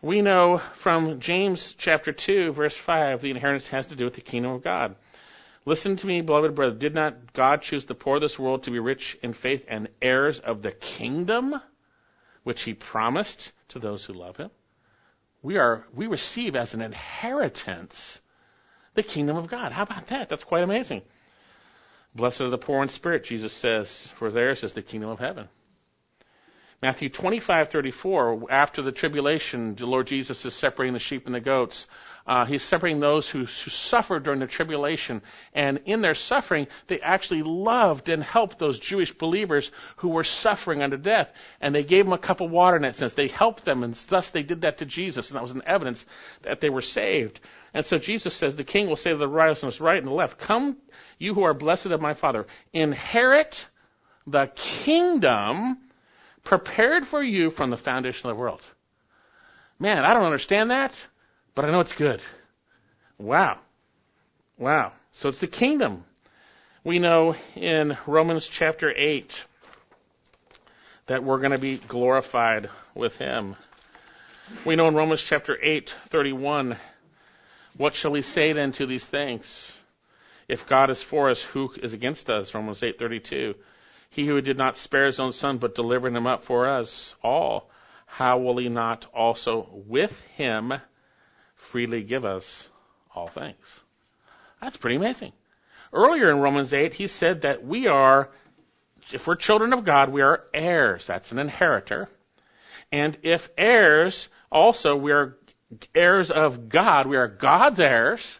[0.00, 4.20] We know from James chapter 2, verse 5, the inheritance has to do with the
[4.20, 4.96] kingdom of God.
[5.66, 6.74] Listen to me, beloved brother.
[6.74, 9.88] Did not God choose the poor of this world to be rich in faith and
[10.02, 11.54] heirs of the kingdom,
[12.42, 14.50] which he promised to those who love him?
[15.42, 18.20] We are, we receive as an inheritance
[18.94, 19.72] the kingdom of God.
[19.72, 20.28] How about that?
[20.28, 21.02] That's quite amazing.
[22.14, 25.48] Blessed are the poor in spirit, Jesus says, for theirs is the kingdom of heaven.
[26.84, 31.86] Matthew 25:34, after the tribulation, the Lord Jesus is separating the sheep and the goats.
[32.26, 35.22] Uh, he's separating those who, who suffered during the tribulation,
[35.54, 40.82] and in their suffering, they actually loved and helped those Jewish believers who were suffering
[40.82, 43.14] under death, and they gave them a cup of water in that sense.
[43.14, 46.04] They helped them, and thus they did that to Jesus, and that was an evidence
[46.42, 47.40] that they were saved.
[47.72, 50.36] And so Jesus says, the king will say to the righteous right and the left,
[50.36, 50.76] Come,
[51.18, 53.66] you who are blessed of my Father, inherit
[54.26, 55.78] the kingdom
[56.44, 58.60] prepared for you from the foundation of the world.
[59.78, 60.94] Man, I don't understand that,
[61.54, 62.22] but I know it's good.
[63.18, 63.58] Wow.
[64.58, 64.92] Wow.
[65.12, 66.04] So it's the kingdom.
[66.84, 69.44] We know in Romans chapter 8
[71.06, 73.56] that we're going to be glorified with him.
[74.64, 76.76] We know in Romans chapter 8, 31
[77.76, 79.72] what shall we say then to these things?
[80.46, 82.54] If God is for us, who is against us?
[82.54, 83.54] Romans 8:32.
[84.14, 87.68] He who did not spare his own son but delivered him up for us all,
[88.06, 90.72] how will he not also with him
[91.56, 92.68] freely give us
[93.12, 93.56] all things?
[94.60, 95.32] That's pretty amazing.
[95.92, 98.30] Earlier in Romans 8, he said that we are,
[99.12, 101.08] if we're children of God, we are heirs.
[101.08, 102.08] That's an inheritor.
[102.92, 105.36] And if heirs, also we are
[105.92, 107.08] heirs of God.
[107.08, 108.38] We are God's heirs,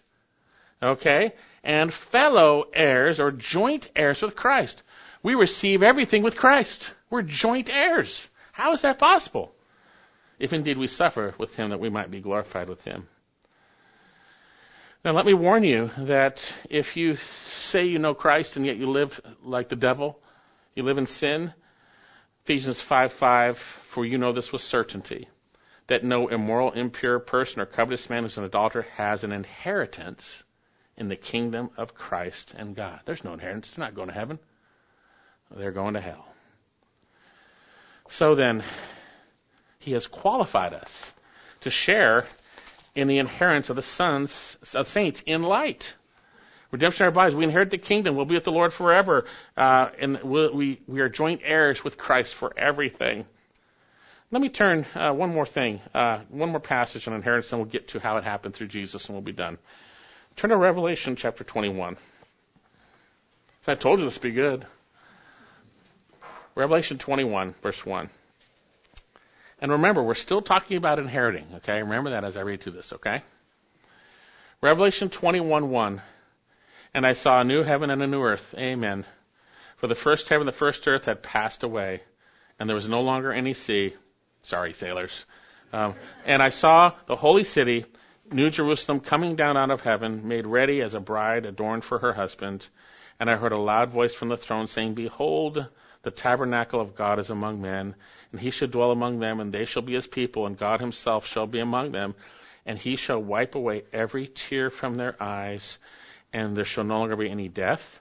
[0.81, 1.33] okay,
[1.65, 4.81] and fellow heirs or joint heirs with Christ.
[5.25, 6.89] We receive everything with Christ.
[7.09, 8.29] We're joint heirs.
[8.53, 9.55] How is that possible?
[10.39, 13.09] If indeed we suffer with him, that we might be glorified with him.
[15.03, 17.17] Now, let me warn you that if you
[17.57, 20.21] say you know Christ and yet you live like the devil,
[20.75, 21.55] you live in sin,
[22.45, 25.29] Ephesians 5 5, for you know this with certainty
[25.87, 30.43] that no immoral, impure person or covetous man who's an adulterer has an inheritance
[30.99, 33.01] in the kingdom of Christ and God.
[33.07, 33.71] There's no inheritance.
[33.71, 34.39] They're not going to heaven.
[35.57, 36.27] They're going to hell.
[38.09, 38.63] So then,
[39.79, 41.13] He has qualified us
[41.63, 42.27] to share
[42.95, 45.95] in the inheritance of the sons of saints in light.
[46.71, 47.37] Redemption of our bodies.
[47.37, 48.17] We inherit the kingdom.
[48.17, 49.27] We'll be with the Lord forever.
[49.57, 53.27] Uh, and we, we, we are joint heirs with Christ for everything.
[54.31, 57.71] Let me turn uh, one more thing, uh, one more passage on inheritance, and we'll
[57.71, 59.59] get to how it happened through Jesus, and we'll be done.
[60.35, 61.97] Turn to Revelation chapter 21.
[63.67, 64.67] I told you this would be good.
[66.55, 68.09] Revelation 21, verse 1.
[69.61, 71.83] And remember, we're still talking about inheriting, okay?
[71.83, 73.23] Remember that as I read through this, okay?
[74.61, 76.03] Revelation 21, 1.
[76.95, 78.55] And I saw a new heaven and a new earth.
[78.57, 79.05] Amen.
[79.79, 82.03] For the first heaven the first earth had passed away,
[82.59, 83.95] and there was no longer any sea.
[84.43, 85.25] Sorry, sailors.
[85.73, 85.95] Um,
[86.25, 87.85] and I saw the holy city,
[88.31, 92.13] New Jerusalem, coming down out of heaven, made ready as a bride adorned for her
[92.13, 92.67] husband.
[93.19, 95.67] And I heard a loud voice from the throne saying, Behold,
[96.05, 97.95] the tabernacle of God is among men,
[98.31, 101.27] and he shall dwell among them, and they shall be his people, and God himself
[101.27, 102.15] shall be among them,
[102.67, 105.79] and he shall wipe away every tear from their eyes,
[106.33, 108.01] and there shall no longer be any death,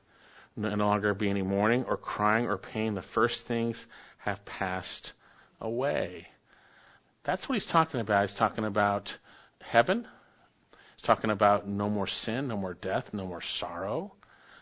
[0.55, 2.93] no longer be any mourning, or crying, or pain.
[2.93, 3.85] The first things
[4.19, 5.13] have passed
[5.59, 6.27] away.
[7.23, 8.23] That's what he's talking about.
[8.23, 9.15] He's talking about
[9.61, 10.07] heaven.
[10.97, 14.13] He's talking about no more sin, no more death, no more sorrow.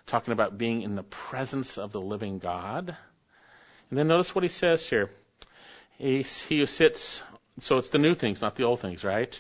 [0.08, 2.96] Talking about being in the presence of the living God.
[3.92, 5.12] And then notice what he says here.
[6.00, 7.22] He's, he who sits,
[7.60, 9.40] so it's the new things, not the old things, right?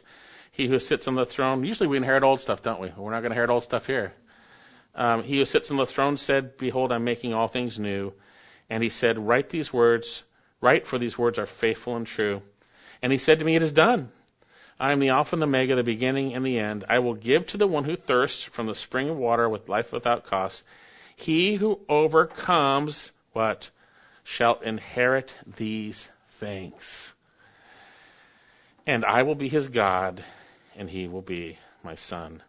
[0.52, 2.92] He who sits on the throne, usually we inherit old stuff, don't we?
[2.96, 4.14] We're not going to inherit old stuff here.
[4.94, 8.12] Um, he who sits on the throne said, Behold, I'm making all things new.
[8.70, 10.22] And he said, Write these words,
[10.60, 12.42] write, for these words are faithful and true.
[13.02, 14.12] And he said to me, It is done.
[14.78, 16.84] I am the Alpha and the Omega, the beginning and the end.
[16.90, 19.94] I will give to the one who thirsts from the spring of water with life
[19.94, 20.64] without cost.
[21.16, 23.70] He who overcomes, what?
[24.24, 26.08] Shall inherit these
[26.40, 27.14] things.
[28.86, 30.24] And I will be his God,
[30.76, 32.42] and he will be my son.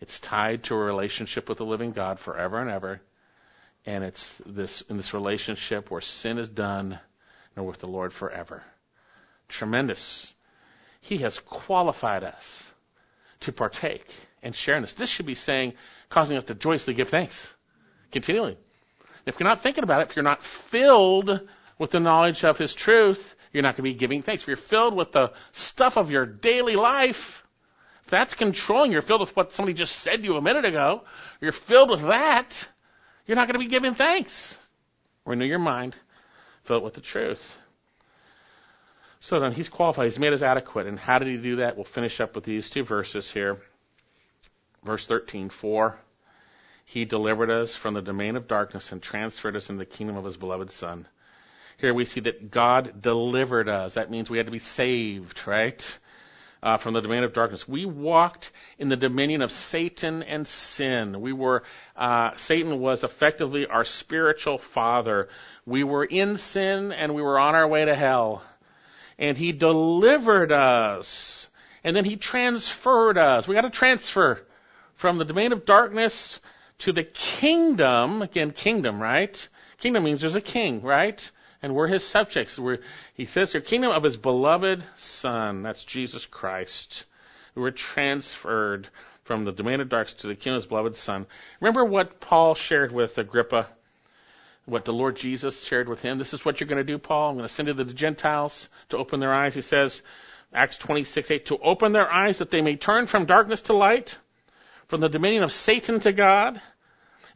[0.00, 3.00] It's tied to a relationship with the living God forever and ever.
[3.86, 6.98] And it's this in this relationship where sin is done
[7.54, 8.62] and with the Lord forever.
[9.48, 10.32] Tremendous.
[11.00, 12.62] He has qualified us
[13.40, 14.06] to partake
[14.42, 14.94] and share in this.
[14.94, 15.74] This should be saying,
[16.08, 17.48] causing us to joyously give thanks
[18.10, 18.58] continually.
[19.26, 21.40] If you're not thinking about it, if you're not filled
[21.78, 24.42] with the knowledge of His truth, you're not going to be giving thanks.
[24.42, 27.42] If you're filled with the stuff of your daily life,
[28.04, 31.02] if that's controlling, you're filled with what somebody just said to you a minute ago,
[31.40, 32.68] you're filled with that,
[33.26, 34.56] you're not going to be giving thanks.
[35.24, 35.96] Renew your mind,
[36.62, 37.42] fill it with the truth.
[39.20, 40.04] So then he's qualified.
[40.04, 40.86] He's made us adequate.
[40.86, 41.74] And how did he do that?
[41.74, 43.60] We'll finish up with these two verses here.
[44.84, 45.98] Verse 13, for
[46.86, 50.24] he delivered us from the domain of darkness and transferred us into the kingdom of
[50.24, 51.06] his beloved Son.
[51.76, 53.94] Here we see that God delivered us.
[53.94, 55.98] That means we had to be saved, right?
[56.62, 57.68] uh, from the domain of darkness.
[57.68, 61.20] We walked in the dominion of Satan and sin.
[61.20, 61.62] We were,
[61.96, 65.28] uh, Satan was effectively our spiritual father.
[65.64, 68.42] We were in sin and we were on our way to hell.
[69.16, 71.48] And he delivered us.
[71.84, 73.46] And then he transferred us.
[73.46, 74.40] We got to transfer
[74.96, 76.40] from the domain of darkness
[76.78, 78.22] to the kingdom.
[78.22, 79.48] Again, kingdom, right?
[79.78, 81.30] Kingdom means there's a king, right?
[81.62, 82.58] and we're his subjects.
[82.58, 82.78] We're,
[83.14, 85.62] he says your kingdom of his beloved son.
[85.62, 87.04] That's Jesus Christ.
[87.56, 88.88] We're transferred
[89.24, 91.26] from the domain of darkness to the kingdom of his beloved son.
[91.60, 93.66] Remember what Paul shared with Agrippa?
[94.66, 96.18] What the Lord Jesus shared with him?
[96.18, 97.30] This is what you're going to do, Paul.
[97.30, 99.54] I'm going to send you to the Gentiles to open their eyes.
[99.54, 100.02] He says,
[100.52, 104.16] Acts 26, 8, to open their eyes that they may turn from darkness to light,
[104.88, 106.60] from the dominion of Satan to God,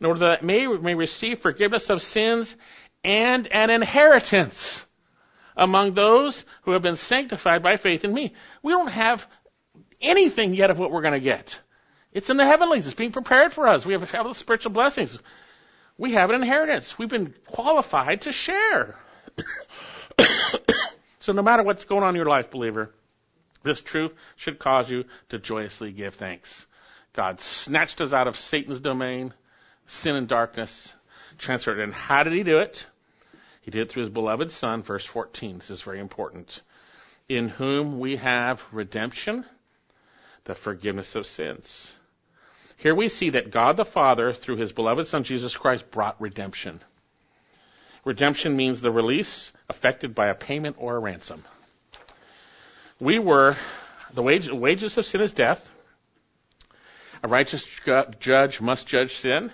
[0.01, 2.57] in order that may, may receive forgiveness of sins
[3.05, 4.85] and an inheritance
[5.57, 8.35] among those who have been sanctified by faith in me.
[8.63, 9.27] We don't have
[10.01, 11.59] anything yet of what we're going to get.
[12.13, 12.87] It's in the heavenlies.
[12.87, 13.85] It's being prepared for us.
[13.85, 15.19] We have, have the spiritual blessings.
[15.99, 16.99] We have an inheritance.
[16.99, 18.97] We've been qualified to share.
[21.21, 22.95] so no matter what's going on in your life, believer,
[23.63, 26.67] this truth should cause you to joyously give thanks.
[27.13, 29.35] God snatched us out of Satan's domain,
[29.87, 30.95] sin and darkness,
[31.39, 31.81] transferred.
[31.81, 32.87] And how did he do it?
[33.63, 35.59] He did it through his beloved Son, verse 14.
[35.59, 36.61] This is very important.
[37.29, 39.45] In whom we have redemption,
[40.45, 41.93] the forgiveness of sins.
[42.77, 46.81] Here we see that God the Father, through his beloved Son Jesus Christ, brought redemption.
[48.05, 51.45] Redemption means the release affected by a payment or a ransom.
[52.99, 53.57] We were,
[54.15, 55.70] the wage, wages of sin is death.
[57.23, 57.67] A righteous
[58.19, 59.53] judge must judge sin,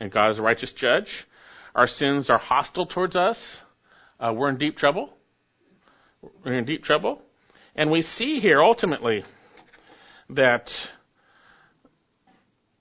[0.00, 1.26] and God is a righteous judge
[1.74, 3.60] our sins are hostile towards us,
[4.20, 5.12] uh, we're in deep trouble.
[6.44, 7.20] We're in deep trouble.
[7.74, 9.24] And we see here ultimately
[10.30, 10.88] that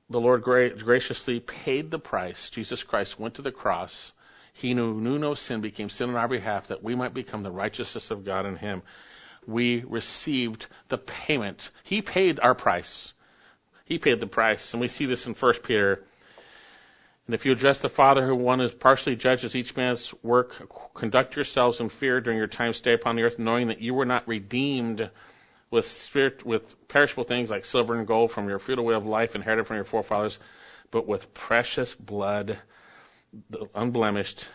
[0.10, 2.52] the Lord gra- graciously paid the price.
[2.52, 4.12] Jesus Christ went to the cross.
[4.54, 7.52] He knew, knew no sin, became sin on our behalf, that we might become the
[7.52, 8.84] righteousness of God in Him.
[9.48, 11.72] We received the payment.
[11.84, 13.12] He paid our price.
[13.86, 14.74] He paid the price.
[14.74, 16.04] And we see this in 1 Peter
[17.26, 21.38] and if you address the Father who one is partially judges each man's work, conduct
[21.38, 24.28] yourselves in fear during your time stay upon the earth, knowing that you were not
[24.28, 25.10] redeemed
[25.72, 29.36] with spirit with perishable things like silver and gold from your feudal way of life
[29.36, 30.38] inherited from your forefathers,
[30.92, 32.60] but with precious blood,
[33.74, 34.46] unblemished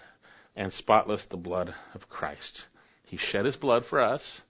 [0.54, 2.64] and spotless, the blood of Christ.
[3.06, 4.42] He shed his blood for us,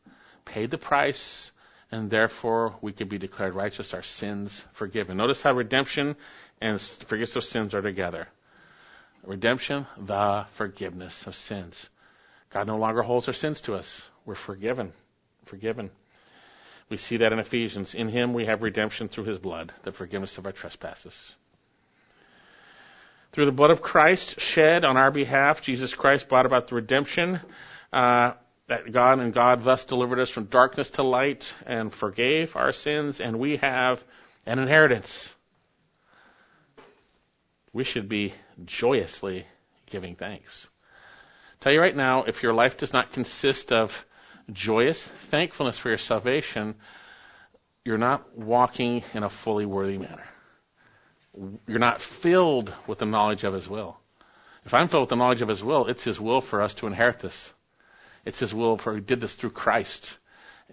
[0.45, 1.53] paid the price,
[1.91, 5.17] and therefore we could be declared righteous, our sins forgiven.
[5.17, 6.17] Notice how redemption
[6.61, 8.29] and forgiveness of sins are together.
[9.25, 11.89] Redemption, the forgiveness of sins.
[12.51, 14.03] God no longer holds our sins to us.
[14.25, 14.93] We're forgiven.
[15.47, 15.91] Forgiven.
[16.89, 17.95] We see that in Ephesians.
[17.95, 21.33] In Him we have redemption through His blood, the forgiveness of our trespasses.
[23.33, 27.41] Through the blood of Christ shed on our behalf, Jesus Christ brought about the redemption
[27.93, 28.33] uh,
[28.69, 33.21] that God and God thus delivered us from darkness to light and forgave our sins,
[33.21, 34.03] and we have
[34.47, 35.35] an inheritance
[37.73, 39.47] we should be joyously
[39.87, 40.67] giving thanks.
[41.61, 44.05] tell you right now, if your life does not consist of
[44.53, 46.75] joyous thankfulness for your salvation,
[47.85, 50.25] you're not walking in a fully worthy manner.
[51.67, 53.97] You're not filled with the knowledge of His will.
[54.65, 56.87] If I'm filled with the knowledge of His will, it's His will for us to
[56.87, 57.53] inherit this.
[58.25, 60.13] It's His will for He did this through Christ,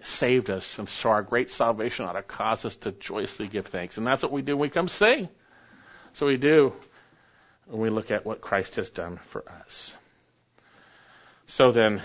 [0.02, 3.98] saved us, and so our great salvation ought to cause us to joyously give thanks.
[3.98, 5.28] And that's what we do when we come sing.
[6.14, 6.72] So we do
[7.66, 9.92] when we look at what Christ has done for us.
[11.46, 12.02] So then,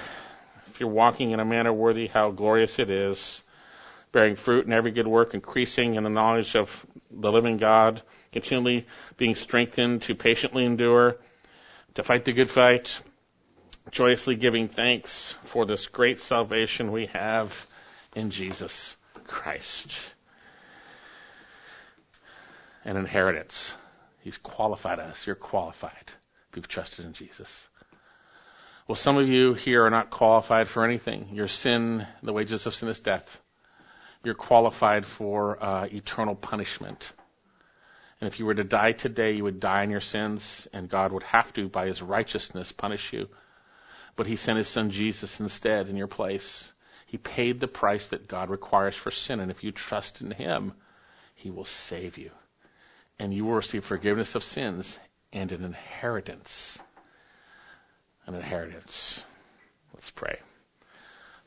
[0.70, 3.42] if you're walking in a manner worthy, how glorious it is,
[4.12, 8.86] bearing fruit in every good work, increasing in the knowledge of the living God, continually
[9.18, 11.18] being strengthened to patiently endure,
[11.96, 13.02] to fight the good fight,
[13.89, 17.65] joyously giving thanks for this great salvation we have
[18.15, 19.91] in Jesus Christ.
[22.86, 23.73] An inheritance.
[24.21, 25.25] He's qualified us.
[25.25, 26.11] You're qualified
[26.49, 27.67] if you've trusted in Jesus.
[28.88, 31.29] Well, some of you here are not qualified for anything.
[31.34, 33.39] Your sin, the wages of sin is death.
[34.23, 37.11] You're qualified for uh, eternal punishment.
[38.19, 41.11] And if you were to die today, you would die in your sins, and God
[41.11, 43.29] would have to, by his righteousness, punish you.
[44.16, 46.70] But he sent his son Jesus instead in your place.
[47.05, 50.74] He paid the price that God requires for sin, and if you trust in him,
[51.36, 52.32] he will save you.
[53.20, 54.97] And you will receive forgiveness of sins
[55.34, 56.80] and an inheritance.
[58.26, 59.24] An inheritance.
[59.93, 60.39] Let's pray.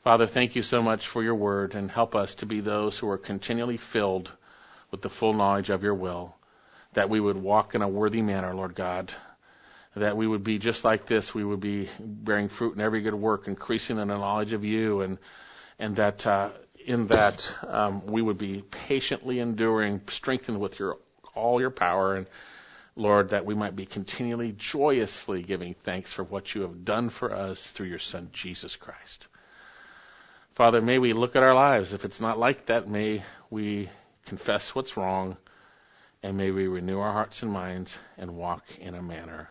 [0.02, 3.08] Father, thank you so much for your word, and help us to be those who
[3.08, 4.30] are continually filled
[4.90, 6.34] with the full knowledge of your will
[6.94, 9.12] that we would walk in a worthy manner, Lord God.
[9.96, 11.34] That we would be just like this.
[11.34, 15.02] We would be bearing fruit in every good work, increasing in the knowledge of you,
[15.02, 15.18] and
[15.78, 16.50] and that uh,
[16.84, 20.98] in that um, we would be patiently enduring, strengthened with your
[21.34, 22.26] all your power, and
[22.96, 27.34] Lord, that we might be continually joyously giving thanks for what you have done for
[27.34, 29.26] us through your Son Jesus Christ.
[30.54, 31.92] Father, may we look at our lives.
[31.92, 33.90] If it's not like that, may we
[34.26, 35.36] confess what's wrong
[36.22, 39.50] and may we renew our hearts and minds and walk in a manner